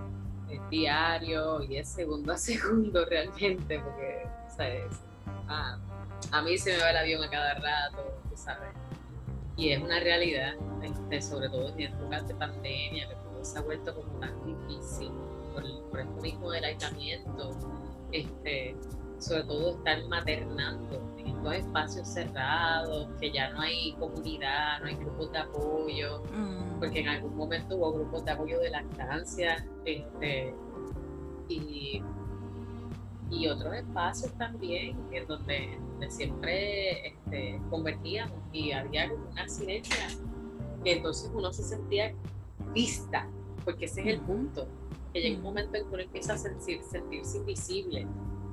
[0.50, 5.00] es diario y es segundo a segundo realmente, porque, ¿sabes?
[5.46, 5.78] Ah,
[6.32, 8.70] a mí se me va el avión a cada rato, ¿sabes?
[9.56, 13.08] Y es una realidad, este, sobre todo en épocas de pandemia,
[13.46, 15.10] se ha vuelto como tan difícil
[15.54, 17.56] por, por esto mismo del aislamiento,
[18.12, 18.76] este,
[19.18, 24.96] sobre todo estar maternando en estos espacios cerrados, que ya no hay comunidad, no hay
[24.96, 26.78] grupos de apoyo, mm.
[26.78, 30.54] porque en algún momento hubo grupos de apoyo de lactancia, este,
[31.48, 32.02] y,
[33.30, 35.78] y otros espacios también en donde,
[36.08, 39.96] siempre este, convertíamos y había una silencio
[40.84, 42.12] que entonces uno se sentía
[42.74, 43.26] vista,
[43.66, 44.68] porque ese es el punto,
[45.12, 48.06] que llega un momento en que uno empieza a sentir, sentirse invisible,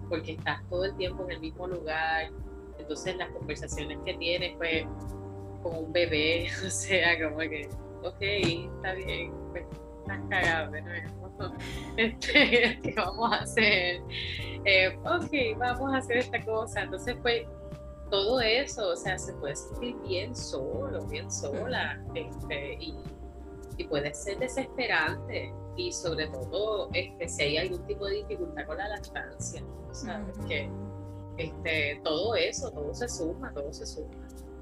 [0.10, 2.32] porque estás todo el tiempo en el mismo lugar,
[2.80, 4.86] entonces las conversaciones que tienes, pues,
[5.62, 7.70] con un bebé, o sea, como que,
[8.04, 9.66] ok, está bien, pues,
[10.02, 11.54] estás cagado nuevo,
[11.98, 14.02] este, ¿qué vamos a hacer?
[14.66, 17.46] Eh, ok, vamos a hacer esta cosa, entonces, pues,
[18.10, 22.96] todo eso, o sea, se puede sentir bien solo, bien sola, este, y
[23.78, 28.78] y puede ser desesperante y sobre todo este, si hay algún tipo de dificultad con
[28.78, 30.38] la lactancia, ¿sabes?
[30.48, 30.70] Que
[31.38, 34.12] este, todo eso, todo se suma, todo se suma.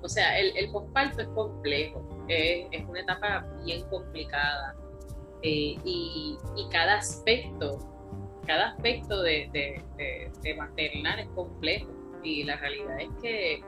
[0.02, 4.76] O sea, el, el posparto es complejo, es, es, una etapa bien complicada
[5.44, 7.78] eh, y, y, cada aspecto,
[8.48, 11.90] cada aspecto de, de, de, de, maternar es complejo
[12.24, 13.64] y la realidad es que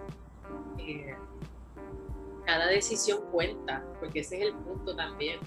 [0.79, 1.15] eh,
[2.45, 5.39] cada decisión cuenta, porque ese es el punto también,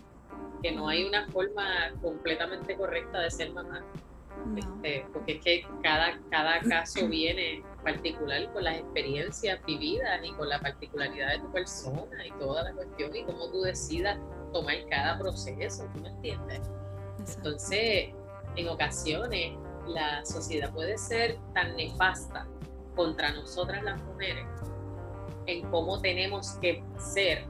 [0.63, 3.85] que no hay una forma completamente correcta de ser mamá.
[4.57, 10.49] Este, porque es que cada, cada caso viene particular con las experiencias vividas y con
[10.49, 14.19] la particularidad de tu persona y toda la cuestión y cómo tú decidas
[14.53, 16.61] tomar cada proceso, ¿tú me entiendes?
[17.37, 18.15] Entonces,
[18.57, 19.57] en ocasiones
[19.87, 22.47] la sociedad puede ser tan nefasta
[22.95, 24.47] contra nosotras las mujeres
[25.47, 27.45] en cómo tenemos que ser.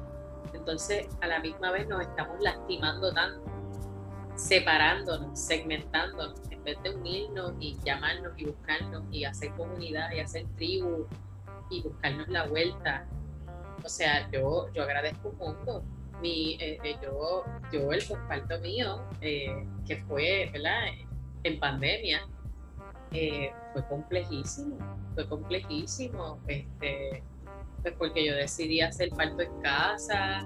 [0.53, 3.45] Entonces, a la misma vez nos estamos lastimando tanto,
[4.35, 10.47] separándonos, segmentándonos, en vez de unirnos y llamarnos y buscarnos y hacer comunidad y hacer
[10.57, 11.07] tribu
[11.71, 13.07] y buscarnos la vuelta.
[13.85, 15.85] O sea, yo, yo agradezco un mundo.
[16.21, 20.87] Mi, eh, eh, yo, yo, el comparto mío, eh, que fue ¿verdad?
[21.45, 22.27] en pandemia,
[23.11, 24.79] fue complejísimo,
[25.15, 26.41] fue complejísimo.
[26.47, 27.23] Este,
[27.87, 30.45] pues porque yo decidí hacer parto en casa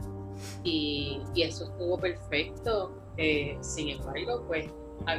[0.63, 2.95] y, eso estuvo perfecto.
[3.17, 4.71] Eh, sin embargo, pues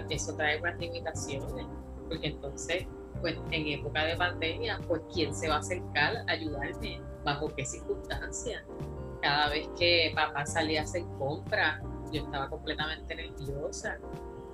[0.10, 1.66] eso trae unas limitaciones,
[2.08, 2.86] porque entonces,
[3.22, 7.66] pues en época de pandemia, pues quién se va a acercar a ayudarme, bajo qué
[7.66, 8.64] circunstancias.
[9.24, 11.82] Cada vez que papá salía a hacer compras,
[12.12, 13.98] yo estaba completamente nerviosa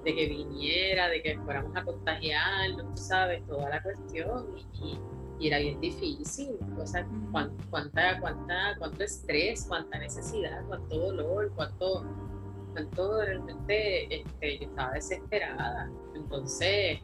[0.05, 4.55] de que viniera, de que fuéramos a contagiarnos, tú sabes, toda la cuestión.
[4.73, 4.99] Y,
[5.39, 6.57] era bien difícil.
[6.77, 12.05] O sea, cuánta, cuánta, cuánto estrés, cuánta necesidad, cuánto dolor, cuánto,
[12.73, 15.91] cuánto realmente este, yo estaba desesperada.
[16.15, 16.99] Entonces,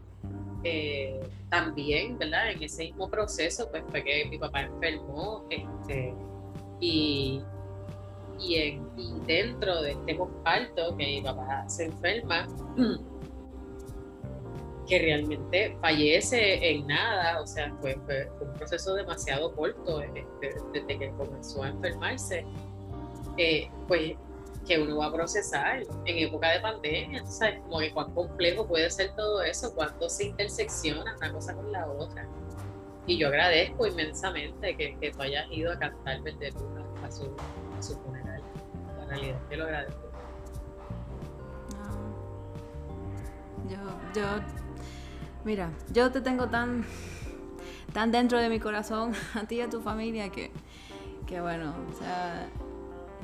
[0.64, 1.20] eh,
[1.50, 2.52] también, ¿verdad?
[2.52, 6.16] En ese mismo proceso, pues fue que mi papá enfermó, este,
[6.80, 7.42] y,
[8.40, 12.48] y, en, y dentro de este comparto que mi papá se enferma,
[14.94, 17.96] que realmente fallece en nada, o sea, fue,
[18.40, 22.46] un proceso demasiado corto este, desde que comenzó a enfermarse,
[23.38, 24.14] eh, pues
[24.68, 27.60] que uno va a procesar en época de pandemia, ¿sabes?
[27.64, 31.88] Como que cuán complejo puede ser todo eso, cuánto se intersecciona una cosa con la
[31.88, 32.28] otra.
[33.08, 36.54] Y yo agradezco inmensamente que, que tú hayas ido a cantar Verde
[37.04, 37.36] a su,
[37.78, 38.44] a su funeral.
[39.00, 40.04] La realidad que lo agradezco.
[43.68, 43.78] Yo,
[44.14, 44.63] yo,
[45.46, 46.86] mira, yo te tengo tan,
[47.94, 50.52] tan dentro de mi corazón, a ti y a tu familia, que,
[51.28, 52.48] que bueno, o sea,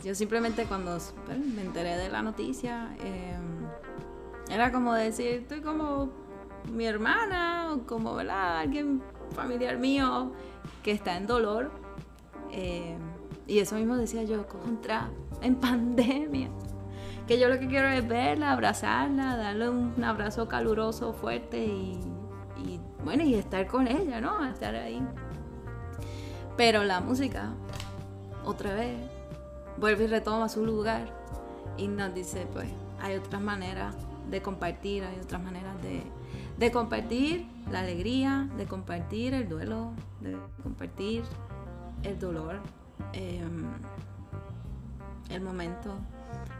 [0.03, 0.97] yo simplemente cuando
[1.55, 3.67] me enteré de la noticia, em,
[4.49, 6.10] era como decir, estoy como
[6.71, 8.60] mi hermana o como ¿verdad?
[8.60, 9.01] alguien
[9.36, 10.32] familiar mío
[10.84, 11.71] que está en dolor.
[12.51, 12.97] Em,
[13.47, 15.10] y eso mismo decía yo, contra,
[15.41, 16.49] en pandemia.
[17.29, 21.99] Que yo lo que quiero es verla, abrazarla, darle un abrazo caluroso, fuerte y,
[23.03, 24.43] bueno, y estar con ella, ¿no?
[24.43, 24.99] Estar ahí.
[26.57, 27.53] Pero la música,
[28.43, 28.97] otra vez,
[29.77, 31.05] vuelve y retoma su lugar
[31.77, 32.67] y nos dice, pues,
[32.99, 33.95] hay otras maneras
[34.31, 35.75] de compartir, hay otras maneras
[36.57, 41.21] de, compartir la alegría, de compartir el duelo, de compartir
[42.01, 42.59] el dolor,
[43.13, 43.67] em,
[45.29, 45.93] el momento,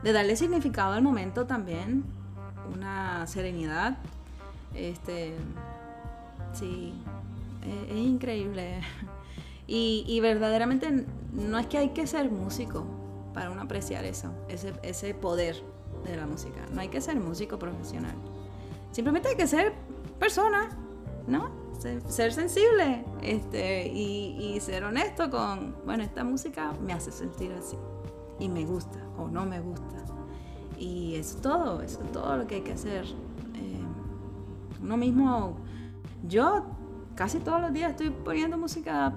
[0.04, 2.04] de darle significado al momento también,
[2.74, 3.98] una serenidad.
[4.74, 5.36] Este,
[6.54, 6.94] sí,
[7.90, 8.82] es, increíble.
[9.72, 12.88] Y, y verdaderamente no es que hay que ser músico,
[13.36, 15.64] para uno apreciar eso, ese, ese poder
[16.06, 16.66] de la música.
[16.74, 18.16] No hay que ser músico profesional.
[18.92, 19.74] Simplemente hay que ser
[20.18, 20.70] persona,
[21.28, 21.52] ¿no?
[22.08, 27.78] Ser, sensible este, y, y, ser honesto con, bueno, esta música me hace sentir así
[28.40, 29.98] y me gusta o no me gusta.
[30.78, 33.06] Y eso es todo, eso es todo lo que hay que hacer.
[33.56, 33.84] Eh,
[34.82, 35.58] uno mismo,
[36.28, 36.66] yo
[37.16, 39.14] casi todos los días estoy poniendo música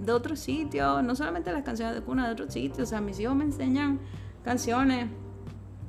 [0.00, 3.18] de otros sitios, no solamente las canciones de cuna de otros sitios, o sea, mis
[3.20, 4.00] hijos me enseñan
[4.44, 5.10] canciones,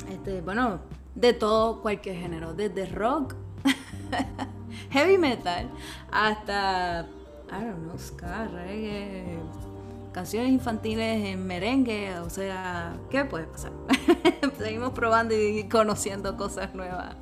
[0.09, 0.79] este, bueno,
[1.15, 3.35] de todo, cualquier género, desde rock,
[4.89, 5.69] heavy metal,
[6.11, 7.07] hasta,
[7.51, 9.39] I don't know, ska, reggae,
[10.11, 13.71] canciones infantiles en merengue, o sea, ¿qué puede pasar?
[14.57, 17.15] Seguimos probando y conociendo cosas nuevas.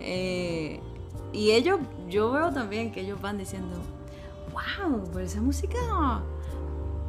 [0.00, 0.80] Eh,
[1.32, 3.76] y ellos, yo veo también que ellos van diciendo,
[4.52, 5.78] wow, pues esa música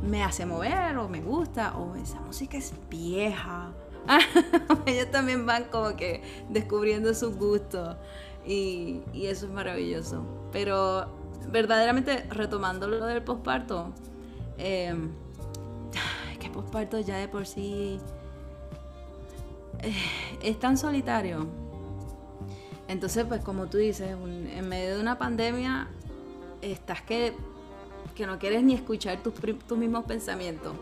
[0.01, 3.71] me hace mover o me gusta o esa música es vieja.
[4.86, 7.95] Ellos también van como que descubriendo sus gustos
[8.45, 10.25] y, eso es maravilloso.
[10.51, 11.07] Pero
[11.49, 13.93] verdaderamente retomando lo del posparto,
[14.63, 14.95] eh,
[16.39, 17.99] que posparto ya de por sí
[19.82, 19.93] eh,
[20.41, 21.45] es tan solitario.
[22.88, 25.88] Entonces, pues como tú dices, en medio de una pandemia
[26.62, 27.34] estás que,
[28.15, 30.73] que no quieres ni escuchar tus, tus mismos pensamientos.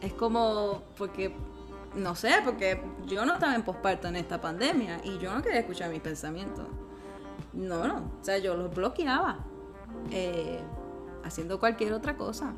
[0.00, 1.34] Es como, porque,
[1.94, 5.60] no sé, porque yo no estaba en posparto en esta pandemia y yo no quería
[5.60, 6.66] escuchar mis pensamientos.
[7.52, 9.44] No, no, o sea, yo los bloqueaba
[10.10, 10.60] eh,
[11.24, 12.54] haciendo cualquier otra cosa.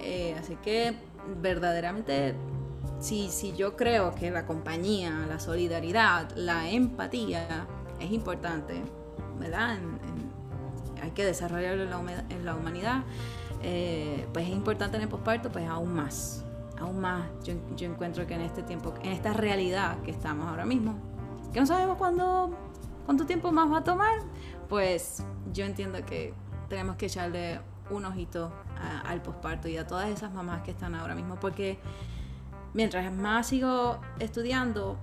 [0.00, 0.94] Eh, así que
[1.40, 2.34] verdaderamente,
[3.00, 7.66] si, si yo creo que la compañía, la solidaridad, la empatía
[8.00, 8.82] es importante,
[9.38, 9.78] ¿verdad?
[11.02, 13.02] hay que desarrollarlo en la, humanidad,
[13.62, 16.44] eh, pues es importante en el posparto, pues aún más,
[16.78, 17.26] aún más.
[17.44, 20.96] Yo, encuentro que en este tiempo, en esta realidad que estamos ahora mismo,
[21.52, 22.50] que no sabemos cuándo,
[23.06, 24.18] cuánto tiempo más va a tomar,
[24.68, 26.34] pues yo entiendo que
[26.68, 27.60] tenemos que echarle
[27.90, 28.52] un ojito
[29.06, 31.78] al posparto y a todas esas mamás que están ahora mismo, porque
[32.74, 34.96] mientras más sigo estudiando,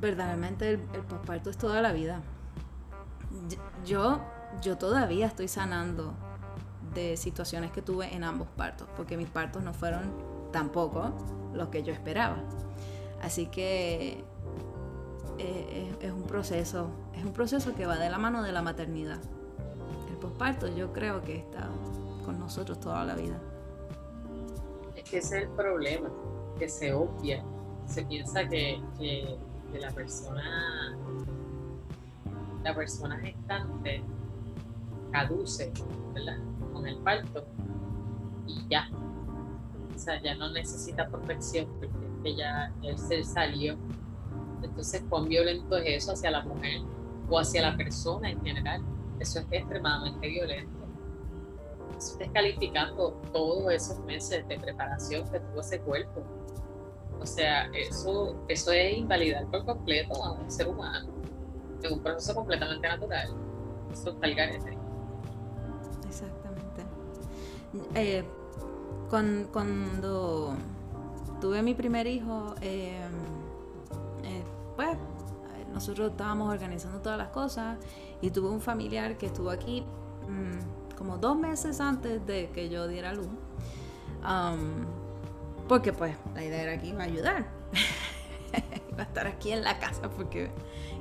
[0.00, 2.20] verdaderamente el, el posparto es toda la vida.
[3.84, 4.20] Yo
[4.62, 6.14] yo todavía estoy sanando
[6.94, 10.12] de situaciones que tuve en ambos partos, porque mis partos no fueron
[10.52, 11.12] tampoco
[11.54, 12.38] los que yo esperaba.
[13.22, 14.24] Así que
[15.38, 19.18] eh, es, un proceso, es un proceso que va de la mano de la maternidad.
[20.08, 21.68] El posparto yo creo que está
[22.28, 23.40] con nosotros toda la vida.
[24.94, 26.10] Es que ese es el problema,
[26.58, 27.42] que se obvia.
[27.86, 29.38] Se piensa que, que
[29.80, 30.94] la persona,
[32.62, 34.02] la persona gestante
[35.10, 35.72] caduce,
[36.12, 36.36] ¿verdad?
[36.74, 37.46] Con el parto
[38.46, 38.90] y ya.
[39.96, 43.74] O sea, ya no necesita protección porque ya el ser salió.
[44.62, 46.82] Entonces, cuán violento es eso hacia la mujer
[47.30, 48.82] o hacia la persona en general.
[49.18, 50.77] Eso es extremadamente violento.
[52.18, 56.22] Descalificando todos esos meses de preparación que tuvo ese cuerpo.
[57.20, 61.08] O sea, eso, eso es invalidar por completo a un ser humano
[61.82, 63.28] en un proceso completamente natural.
[63.92, 64.76] Eso es garete.
[66.06, 66.82] Exactamente.
[67.94, 68.24] Eh,
[69.08, 70.54] cuando
[71.40, 73.00] tuve mi primer hijo, eh,
[74.24, 74.42] eh,
[74.76, 74.96] pues
[75.72, 77.78] nosotros estábamos organizando todas las cosas
[78.20, 79.84] y tuve un familiar que estuvo aquí
[80.28, 83.28] mm, como dos meses antes de que yo diera luz.
[85.68, 87.46] porque pues la idea era que iba a ayudar.
[88.92, 90.50] iba a estar aquí en la casa porque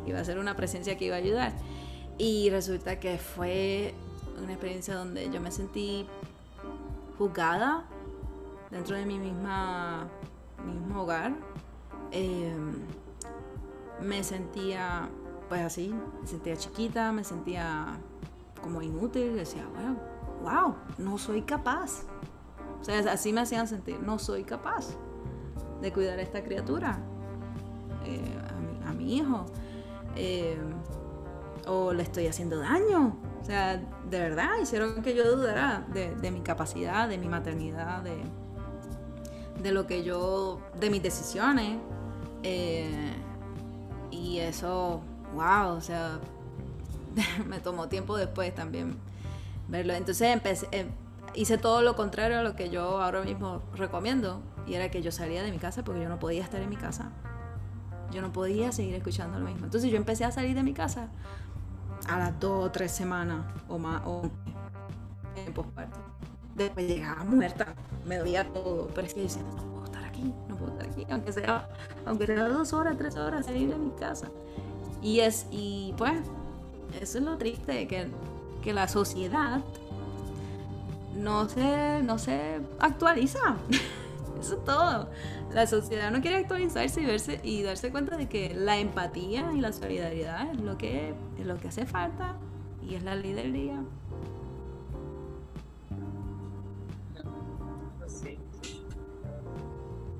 [0.05, 1.53] iba a ser una presencia que iba a ayudar.
[2.19, 3.95] Y resulta que fue
[4.41, 6.05] una experiencia donde yo me sentí
[7.17, 7.85] juzgada
[8.69, 10.07] dentro de mi misma
[10.65, 11.33] mismo hogar.
[12.11, 12.75] Em,
[14.01, 15.09] me sentía
[15.49, 17.97] pues así, me sentía chiquita, me sentía
[18.67, 19.95] como inútil, decía, bueno,
[20.43, 22.03] wow, no soy capaz.
[22.81, 24.89] O sea, así me hacían sentir, no soy capaz
[25.81, 26.99] de cuidar a esta criatura,
[28.03, 28.19] eh,
[28.85, 29.45] a, mi, hijo.
[30.17, 30.73] Em,
[31.65, 33.15] o le estoy haciendo daño.
[33.41, 38.21] O sea, de verdad, hicieron que yo dudara de, mi capacidad, de mi maternidad, de,
[39.63, 41.79] de, lo que yo, de mis decisiones.
[42.43, 43.13] Eh,
[44.11, 45.01] y eso,
[45.35, 46.19] wow, o sea,
[47.47, 48.97] me tomó tiempo después también
[49.67, 49.93] verlo.
[49.93, 50.39] Entonces
[50.71, 50.87] em,
[51.33, 54.41] hice todo lo contrario a lo que yo ahora mismo recomiendo.
[54.65, 56.75] Y era que yo salía de mi casa porque yo no podía estar en mi
[56.75, 57.11] casa.
[58.11, 59.65] Yo no podía seguir escuchando lo mismo.
[59.65, 61.09] Entonces yo empecé a salir de mi casa
[62.07, 64.29] a las dos o tres semanas o más o
[65.35, 65.99] en posparto.
[66.55, 70.71] Después llegaba muerta, me dolía todo, pero es que no puedo estar aquí, no puedo
[70.71, 71.69] estar aquí, aunque sea,
[72.05, 74.29] aunque sea dos horas, tres horas salir de mi casa.
[75.01, 76.19] Y es, y pues,
[77.01, 78.07] eso es lo triste, que,
[78.61, 79.61] que la sociedad
[81.15, 83.57] no se, no se actualiza.
[84.39, 85.09] Eso es todo.
[85.51, 89.61] La sociedad no quiere actualizarse y verse y darse cuenta de que la empatía y
[89.61, 92.35] la solidaridad es lo que, es lo que hace falta
[92.87, 93.83] y es la ley del día.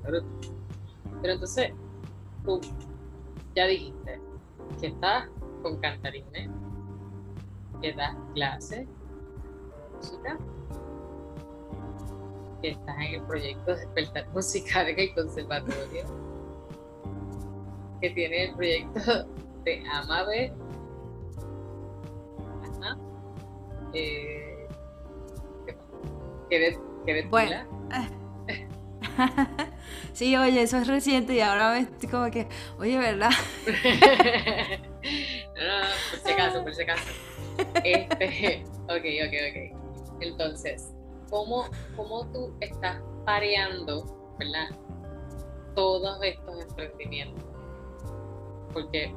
[0.02, 0.24] Pero,
[1.20, 1.72] pero entonces,
[2.44, 2.60] tú
[3.54, 4.20] ya dijiste
[4.80, 5.28] que estás
[5.62, 6.48] con cantarines,
[7.80, 8.86] que das clases,
[9.94, 10.38] música
[12.62, 16.04] que estás en el proyecto de Despertar Musical en el Conservatorio,
[18.00, 19.26] que tiene el proyecto
[19.64, 20.52] de Amabe.
[22.62, 22.98] Ajá.
[23.94, 24.68] Eh,
[26.50, 27.78] ¿qué, qué, bueno.
[30.12, 32.46] sí, oye, eso es reciente y ahora me estoy como que,
[32.78, 33.30] oye, ¿verdad?
[35.56, 37.27] no, no, por si acaso, por si acaso.
[37.84, 40.20] Este, ok, ok, ok.
[40.20, 40.94] Entonces,
[41.30, 41.64] cómo,
[41.96, 44.04] cómo tú estás pareando,
[44.38, 44.68] ¿verdad?
[45.74, 47.44] Todos estos emprendimientos.
[48.72, 49.14] Porque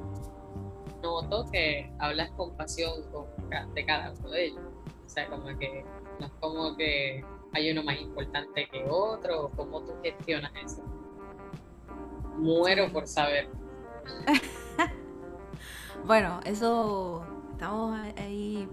[1.01, 3.03] noto que hablas con pasión
[3.73, 4.63] de cada uno de ellos.
[5.05, 5.83] O sea, como que
[6.19, 10.83] no es como que hay uno más importante que otro, cómo tú gestionas eso.
[12.37, 13.49] Muero por saber.
[16.05, 17.25] bueno, eso
[17.61, 18.67] estamos ahí.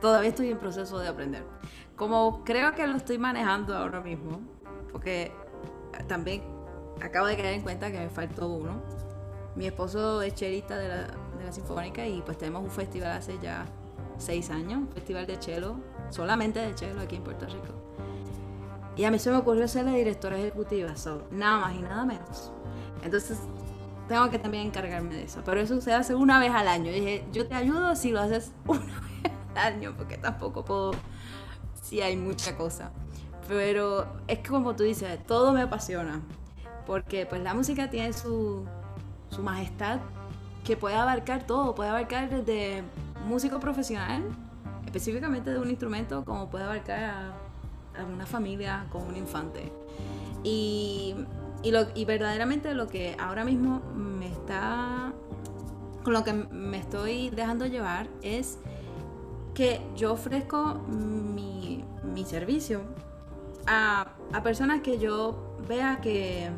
[0.00, 1.44] Todavía estoy en proceso de aprender
[1.98, 4.40] como creo que lo estoy manejando ahora mismo,
[4.92, 5.32] porque
[6.06, 6.42] también
[7.02, 8.80] acabo de caer en cuenta que me faltó uno.
[9.56, 10.96] Mi esposo es chelista de la,
[11.36, 13.66] de la Sinfónica y pues tenemos un festival hace ya
[14.16, 15.80] seis años, un festival de chelo,
[16.10, 17.74] solamente de chelo aquí en Puerto Rico.
[18.96, 20.94] Y a mí se me ocurrió ser la directora ejecutiva,
[21.32, 22.52] nada más y nada menos.
[23.02, 23.40] Entonces
[24.08, 26.90] tengo que también encargarme de eso, pero eso se hace una vez al año.
[26.90, 30.92] Y dije, yo te ayudo si lo haces una vez al año, porque tampoco puedo
[31.88, 32.90] sí hay mucha cosa.
[33.48, 36.20] Pero es que como tú dices, todo me apasiona.
[36.86, 38.64] Porque pues la música tiene su,
[39.30, 40.00] su majestad
[40.64, 42.82] que puede abarcar todo, puede abarcar desde
[43.26, 44.22] músico profesional,
[44.84, 49.72] específicamente de un instrumento, como puede abarcar a, una familia con un infante.
[50.44, 51.14] Y,
[51.62, 55.12] y, lo, y verdaderamente lo que ahora mismo me está,
[56.02, 58.58] con lo que me estoy dejando llevar es
[59.54, 61.84] que yo ofrezco mi,
[62.24, 62.82] servicio
[63.66, 66.50] a, personas que yo vea que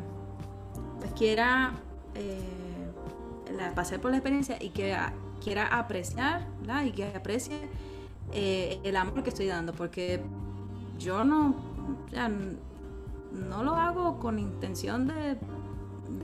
[0.99, 1.73] pues, quiera
[2.15, 2.39] eh,
[3.75, 4.95] pasar por la experiencia y que
[5.41, 6.47] quiera apreciar
[6.85, 7.69] y que aprecie
[8.33, 10.21] eh, el amor que estoy dando, porque
[10.97, 11.55] yo no,
[13.31, 15.37] no lo hago con intención de,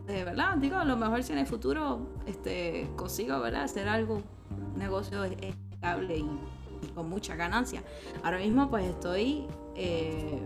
[0.06, 0.58] de, ¿verdad?
[0.58, 3.64] Digo, a lo mejor si en el futuro este, consigo, ¿verdad?
[3.64, 6.30] Hacer algo, un negocio estable y,
[6.94, 7.84] con mucha ganancia.
[8.24, 10.42] Ahora mismo pues estoy eh,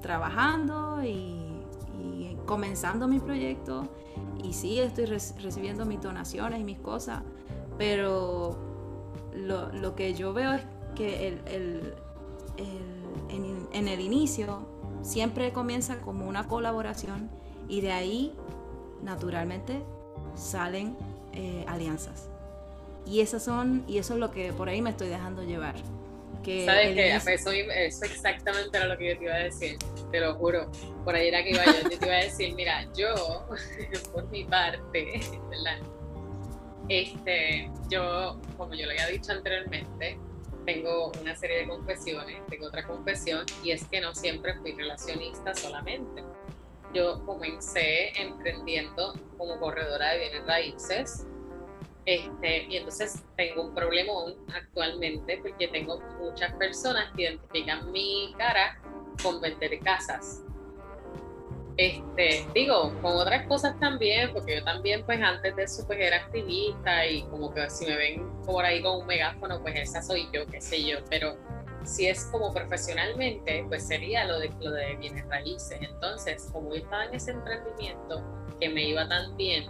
[0.00, 1.42] trabajando y,
[2.46, 3.88] comenzando mi proyecto
[4.44, 7.22] y sí estoy recibiendo mis donaciones y mis cosas,
[7.76, 8.56] pero
[9.34, 10.62] lo, lo que yo veo es
[10.94, 11.94] que el, el,
[13.28, 14.60] en, en, el inicio
[15.06, 17.30] siempre comienza como una colaboración
[17.68, 18.34] y de ahí
[19.02, 19.82] naturalmente
[20.34, 20.96] salen
[21.32, 22.28] eh, alianzas.
[23.06, 25.76] Y esas son, y eso es lo que por ahí me estoy dejando llevar.
[26.42, 27.14] Que ¿Sabes qué?
[27.14, 29.78] Eso, eso, exactamente era lo que yo te iba a decir,
[30.10, 30.70] te lo juro.
[31.04, 33.46] Por ahí era que iba yo, yo te iba a decir, mira, yo,
[34.12, 35.78] por mi parte, ¿verdad?
[36.88, 40.18] Este, yo, como yo lo había dicho anteriormente,
[40.66, 45.54] tengo una serie de confesiones, tengo otra confesión y es que no siempre fui relacionista
[45.54, 46.22] solamente.
[46.92, 51.26] Yo comencé emprendiendo como corredora de bienes raíces
[52.04, 58.80] este, y entonces tengo un problemón actualmente porque tengo muchas personas que identifican mi cara
[59.22, 60.42] con vender casas.
[61.76, 66.16] Este, digo, con otras cosas también, porque yo también, pues antes de eso, pues era
[66.16, 70.26] activista y como que si me ven por ahí con un megáfono, pues esa soy
[70.32, 71.36] yo, qué sé yo, pero
[71.84, 75.78] si es como profesionalmente, pues sería lo de, lo de bienes raíces.
[75.80, 78.24] Entonces, como yo estaba en ese emprendimiento
[78.58, 79.64] que me iba tan bien,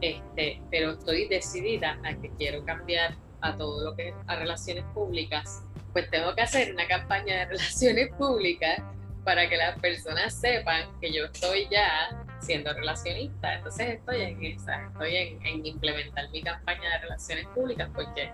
[0.00, 5.62] este, pero estoy decidida a que quiero cambiar a todo lo que a relaciones públicas,
[5.92, 8.82] pues tengo que hacer una campaña de relaciones públicas
[9.24, 12.10] para que las personas sepan que yo estoy ya
[12.40, 13.54] siendo relacionista.
[13.54, 18.30] Entonces estoy en esa, estoy en, implementar mi campaña de relaciones públicas porque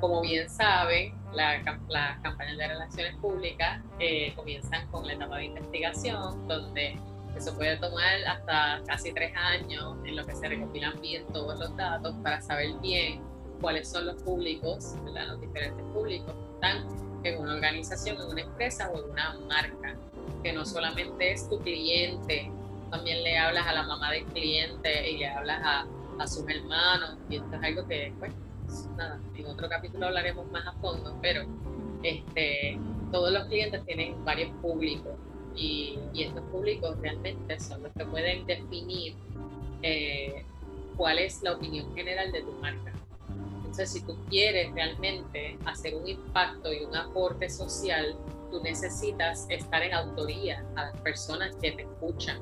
[0.00, 1.62] como bien saben, las
[2.22, 6.98] campañas de relaciones públicas eh, comienzan con la etapa de investigación, donde
[7.36, 11.76] eso puede tomar hasta casi tres años en lo que se recopilan bien todos los
[11.76, 13.22] datos para saber bien
[13.60, 18.90] cuáles son los públicos, los diferentes públicos que están en una organización, en una empresa
[18.90, 19.96] o en una marca
[20.42, 22.50] que no solamente es tu cliente,
[22.90, 25.86] también le hablas a la mamá del cliente y le hablas a,
[26.26, 28.32] sus hermanos, y esto es algo que, pues,
[28.96, 31.44] nada, en otro capítulo hablaremos más a fondo, pero
[32.04, 32.78] este,
[33.10, 35.14] todos los clientes tienen varios públicos
[35.56, 39.16] y, y estos públicos realmente son los que pueden definir
[39.82, 40.44] eh,
[40.96, 42.92] cuál es la opinión general de tu marca.
[43.72, 48.18] Entonces, si tú quieres realmente hacer un impacto y un aporte social,
[48.50, 52.38] tú necesitas estar en autoría a las personas que te escuchan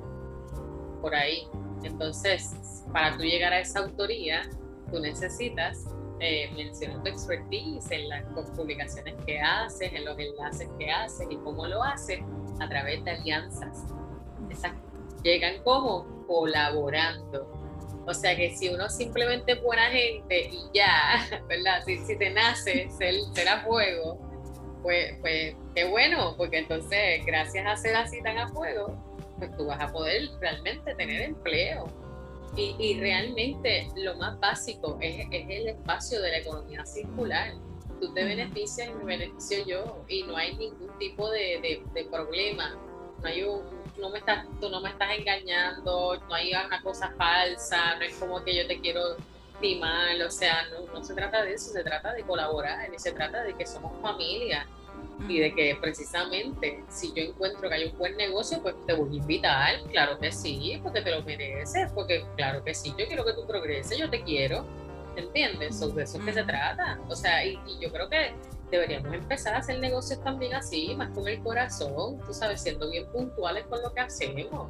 [1.00, 1.46] por ahí.
[1.84, 4.42] Entonces, para tú llegar a esa autoría,
[4.90, 5.86] tú necesitas
[6.18, 8.24] eh, mencionar tu expertise en las
[8.56, 12.18] publicaciones que haces, en los enlaces que haces y cómo lo haces
[12.58, 13.84] a través de alianzas.
[14.50, 14.72] Esas
[15.22, 17.59] llegan como colaborando.
[18.06, 21.82] O sea que si uno simplemente es buena gente y ya, ¿verdad?
[21.84, 24.18] Si, si te nace ser, ser a fuego,
[24.82, 28.96] pues, pues qué bueno, porque entonces gracias a ser así tan a fuego,
[29.38, 31.86] pues tú vas a poder realmente tener empleo.
[32.56, 37.52] Y, y realmente lo más básico es, es, el espacio de la economía circular.
[38.00, 42.04] Tú te beneficias y me beneficio yo y no hay ningún tipo de, de, de
[42.06, 42.76] problema.
[43.22, 43.62] No hay un,
[44.00, 48.14] no me estás, tú no me estás engañando, no hay una cosa falsa, no es
[48.16, 49.16] como que yo te quiero
[49.78, 53.12] mal, o sea, no, no se trata de eso, se trata de colaborar y se
[53.12, 54.66] trata de que somos familia
[55.28, 59.10] y de que precisamente si yo encuentro que hay un buen negocio, pues te voy
[59.12, 63.24] a invitar, claro que sí, porque te lo mereces, porque claro que sí, yo quiero
[63.24, 64.64] que tú progreses, yo te quiero,
[65.16, 65.78] ¿entiendes?
[65.78, 68.32] de eso es que se trata, o sea, y, y, yo creo que
[68.70, 73.06] deberíamos empezar a hacer negocios también así, más con el corazón, tú sabes, siendo bien
[73.12, 74.68] puntuales con lo que hacemos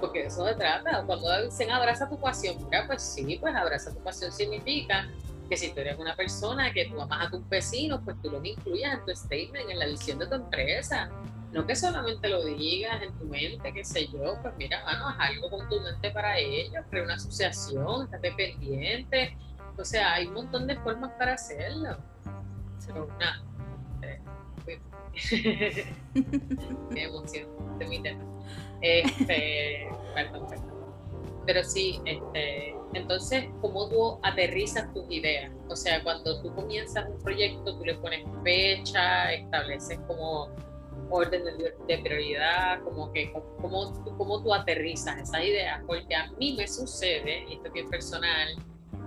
[0.00, 1.04] porque eso se trata.
[1.06, 5.08] Cuando dicen abraza tu pasión, mira, pues sí, pues abraza tu pasión significa
[5.48, 8.42] que si tú eres una persona que tú amas a tus vecinos, pues tú lo
[8.44, 11.10] incluyas en tu statement, en la visión de tu empresa.
[11.52, 15.16] No que solamente lo digas en tu mente, qué sé yo, pues mira, bueno, haz
[15.20, 19.36] algo contundente para ellos, crea una asociación, estate pendiente.
[19.76, 21.98] O sea, hay un montón de formas para hacerlo.
[22.86, 23.42] Pero nada.
[24.02, 24.20] Eh,
[26.94, 28.24] qué emoción de mi tema.
[28.80, 30.72] Este, perdón, perdón.
[31.46, 35.50] Pero sí, este, entonces, ¿cómo tú aterrizas tus ideas?
[35.68, 40.50] O sea, cuando tú comienzas un proyecto, tú le pones fecha, estableces como
[41.10, 46.66] orden de, prioridad, como que cómo, cómo tú aterrizas esas ideas, porque a mí me
[46.66, 48.48] sucede, y esto es bien personal,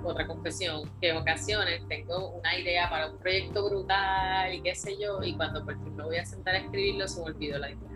[0.10, 4.98] otra confesión, que en ocasiones tengo una idea para un proyecto brutal y qué sé
[4.98, 7.72] yo, y cuando por fin me voy a sentar a escribirlo se me olvidó la
[7.72, 7.90] idea.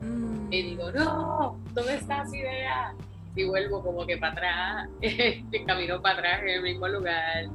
[0.00, 0.52] Mm.
[0.52, 2.94] Y digo, no, ¿dónde está esa idea?
[3.36, 4.88] Y vuelvo como que para atrás,
[5.66, 7.46] camino para atrás en el mismo lugar,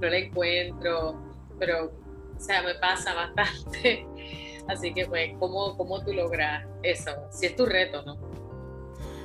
[0.00, 1.20] no la encuentro,
[1.58, 1.92] pero,
[2.36, 4.06] o sea, me pasa bastante.
[4.68, 7.10] Así que, pues, ¿cómo, cómo tú logras eso?
[7.30, 8.16] Si es tu reto, ¿no?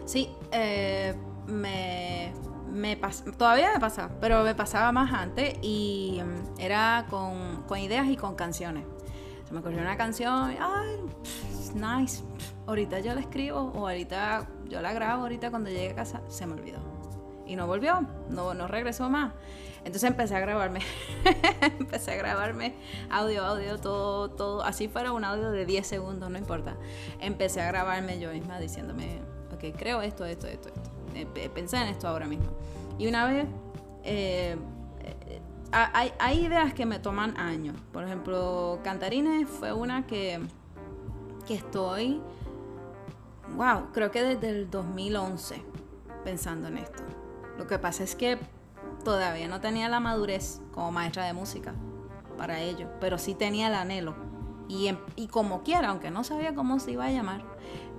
[0.06, 1.14] Sí, eh,
[1.48, 2.34] me,
[2.72, 2.96] me
[3.38, 8.16] todavía me pasa, pero me pasaba más antes y mm, era con, con ideas y
[8.16, 8.86] con canciones.
[9.46, 10.98] Se me ocurrió una canción, ay,
[11.74, 12.24] nice,
[12.68, 16.46] ahorita yo la escribo o ahorita yo la grabo, ahorita cuando llegue a casa se
[16.46, 16.80] me olvidó.
[17.46, 19.34] Y no volvió, no, no regresó más.
[19.80, 20.82] Entonces empecé a grabarme,
[21.80, 22.76] empecé a grabarme
[23.10, 26.76] audio, audio, todo, todo, así fuera un audio de 10 segundos, no importa.
[27.20, 29.22] Empecé a grabarme yo misma diciéndome,
[29.54, 30.99] ok, creo esto, esto, esto, esto.
[31.22, 32.48] Eh, pensé en esto ahora mismo.
[32.98, 33.48] Y una vez,
[34.04, 34.58] eh,
[35.00, 35.42] eh,
[35.72, 37.76] hay, ideas que me toman años.
[37.92, 40.40] Por ejemplo, Cantarines fue una que,
[41.48, 42.22] que estoy,
[43.56, 45.62] wow, creo que desde el 2011
[46.24, 47.04] pensando en esto.
[47.58, 48.38] Lo que pasa es que
[49.04, 51.74] todavía no tenía la madurez como maestra de música
[52.38, 54.16] para ello, pero sí tenía el anhelo.
[54.68, 57.44] Y, em, y como quiera, aunque no sabía cómo se iba a llamar,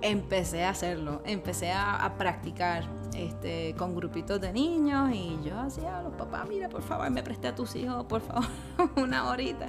[0.01, 2.85] empecé a hacerlo, empecé a, practicar
[3.15, 7.23] este, con grupitos de niños y yo hacía a los papás, mira, por favor, me
[7.23, 8.45] presté a tus hijos, por favor,
[8.95, 9.67] una horita.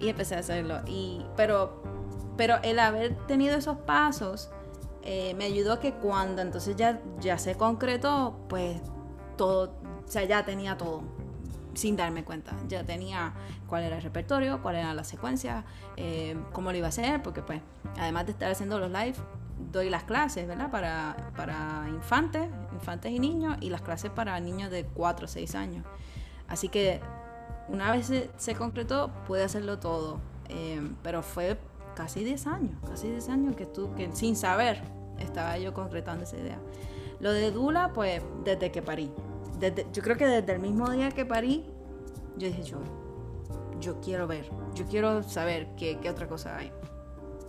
[0.00, 0.80] Y empecé a hacerlo.
[0.86, 1.82] Y, pero,
[2.36, 4.50] pero el haber tenido esos pasos
[5.02, 8.80] eh, me ayudó que cuando entonces ya, ya se concretó, pues
[9.36, 9.74] todo,
[10.06, 11.02] o sea, ya tenía todo
[11.74, 12.56] sin darme cuenta.
[12.68, 13.34] Ya tenía
[13.66, 15.64] cuál era el repertorio, cuál era la secuencia,
[15.96, 17.60] eh, cómo lo iba a hacer, porque pues
[17.98, 19.14] además de estar haciendo los live,
[19.72, 20.70] doy las clases, ¿verdad?
[20.70, 25.54] Para, para infantes, infantes y niños, y las clases para niños de 4 o 6
[25.54, 25.84] años.
[26.48, 27.00] Así que
[27.68, 30.20] una vez se, concretó, pude hacerlo todo.
[30.48, 31.58] Eh, pero fue
[31.94, 34.82] casi 10 años, casi 10 años que, tú, que sin saber
[35.18, 36.58] estaba yo concretando esa idea.
[37.20, 39.10] Lo de Dula, pues desde que parí.
[39.58, 41.64] Desde, yo creo que desde el mismo día que parí,
[42.36, 42.78] yo dije, yo,
[43.80, 46.72] yo quiero ver, yo quiero saber qué, qué otra cosa hay.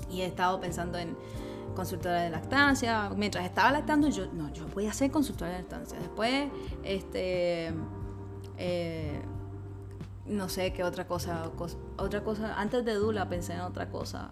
[0.09, 1.18] Y he estado pensando en
[1.74, 3.09] consultora de lactancia.
[3.16, 5.97] Mientras estaba lactando, yo, no, yo voy a ser consultora de lactancia.
[5.99, 6.49] Después,
[6.84, 7.74] este,
[8.57, 9.22] eh,
[10.26, 11.51] no sé qué otra cosa,
[11.97, 14.32] otra cosa, antes de Dula pensé en otra cosa,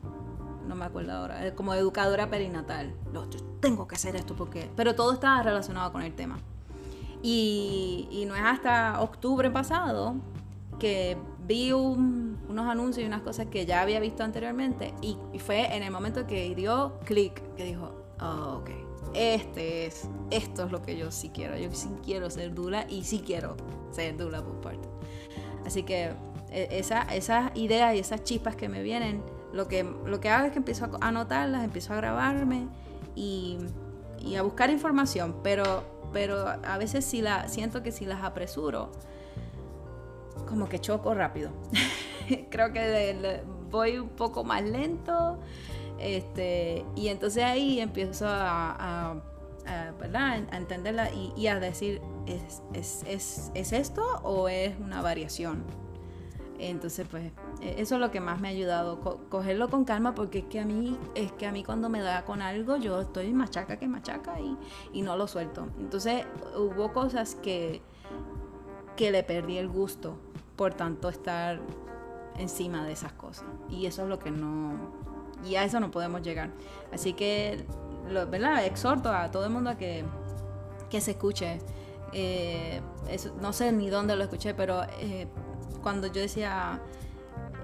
[0.68, 2.94] no me acuerdo ahora, eh, como educadora perinatal.
[3.12, 3.26] No,
[3.60, 6.40] tengo que hacer esto porque, pero todo estaba relacionado con el tema.
[7.22, 10.16] Y, y no es hasta octubre pasado
[10.80, 15.84] que vi unos anuncios y unas cosas que ya había visto anteriormente y, fue en
[15.84, 17.92] el momento que dio clic que dijo,
[18.22, 18.70] oh, ok,
[19.14, 23.04] este es, esto es lo que yo sí quiero, yo sí quiero ser dula y
[23.04, 23.56] sí quiero
[23.92, 24.88] ser dula por parte.
[25.66, 26.12] Así que
[26.50, 29.22] e, esa, esas ideas y esas chispas que me vienen,
[29.52, 32.68] lo que, lo que hago es que empiezo a anotarlas, empiezo a grabarme
[33.16, 33.58] y,
[34.20, 35.84] y a buscar información, pero,
[36.14, 38.92] pero a veces si la, siento que si las apresuro,
[40.46, 41.52] como que choco rápido.
[42.50, 45.40] Creo que voy un poco más lento.
[46.00, 49.22] Este, y entonces ahí empiezo a,
[50.52, 53.04] entenderla y, a decir, ¿es,
[53.56, 55.64] esto o es una variación?
[56.60, 57.32] Entonces, pues,
[57.62, 60.60] e, eso es lo que más me ha ayudado, cogerlo con calma, porque es que
[60.60, 63.88] a mí, es que a mí cuando me da con algo, yo estoy machaca que
[63.88, 64.58] machaca y,
[64.94, 65.68] y no lo suelto.
[65.80, 66.26] Entonces,
[66.56, 67.82] hubo cosas que,
[68.96, 70.18] que le perdí el gusto
[70.56, 71.60] por tanto estar
[72.38, 73.46] encima de esas cosas.
[73.70, 74.78] Y eso es lo que no...
[75.46, 76.52] Y a eso no podemos llegar.
[76.92, 77.66] Así que,
[78.10, 78.66] lo, ¿verdad?
[78.66, 80.06] Exhorto a todo el mundo a que,
[80.90, 81.60] que se escuche.
[82.14, 82.82] Eh,
[83.42, 85.28] no sé ni dónde lo escuché, pero eh,
[85.82, 86.80] cuando yo decía,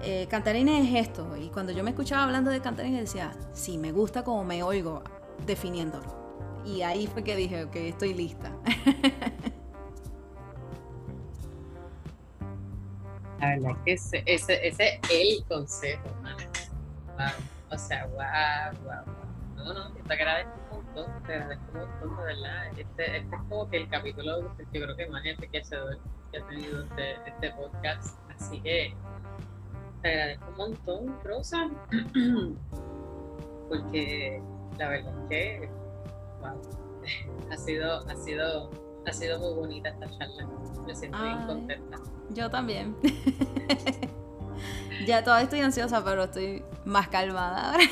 [0.02, 3.92] eh, Cantarines es esto, y cuando yo me escuchaba hablando de Cantarines decía, sí, me
[3.92, 5.02] gusta como me oigo
[5.46, 6.20] definiéndolo.
[6.64, 8.52] Y ahí fue que dije, ok, estoy lista.
[13.40, 16.08] La verdad que ese, ese, ese es el consejo,
[17.70, 19.14] O sea, wow, wow.
[19.56, 22.66] No, no, te agradezco un montón, te agradezco un montón, de verdad.
[22.76, 25.98] Este, este es como que el capítulo, yo creo que más enriquecedor
[26.30, 28.18] que ha tenido este, este podcast.
[28.30, 28.94] Así que
[30.02, 31.70] te agradezco un montón, Rosa,
[33.68, 34.42] porque
[34.78, 35.70] la verdad es que,
[36.40, 36.60] wow,
[37.50, 40.48] ha sido, ha sido ha sido muy bonita esta charla.
[40.86, 41.98] Me siento bien contenta.
[42.30, 42.96] Yo también.
[45.06, 47.84] ya todavía estoy ansiosa, pero estoy más calmada ahora.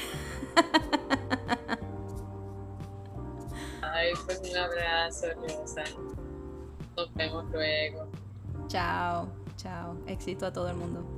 [3.82, 5.84] Ay, pues un abrazo, Rosa.
[6.96, 8.06] Nos vemos luego.
[8.68, 9.96] Chao, chao.
[10.06, 11.17] Éxito a todo el mundo.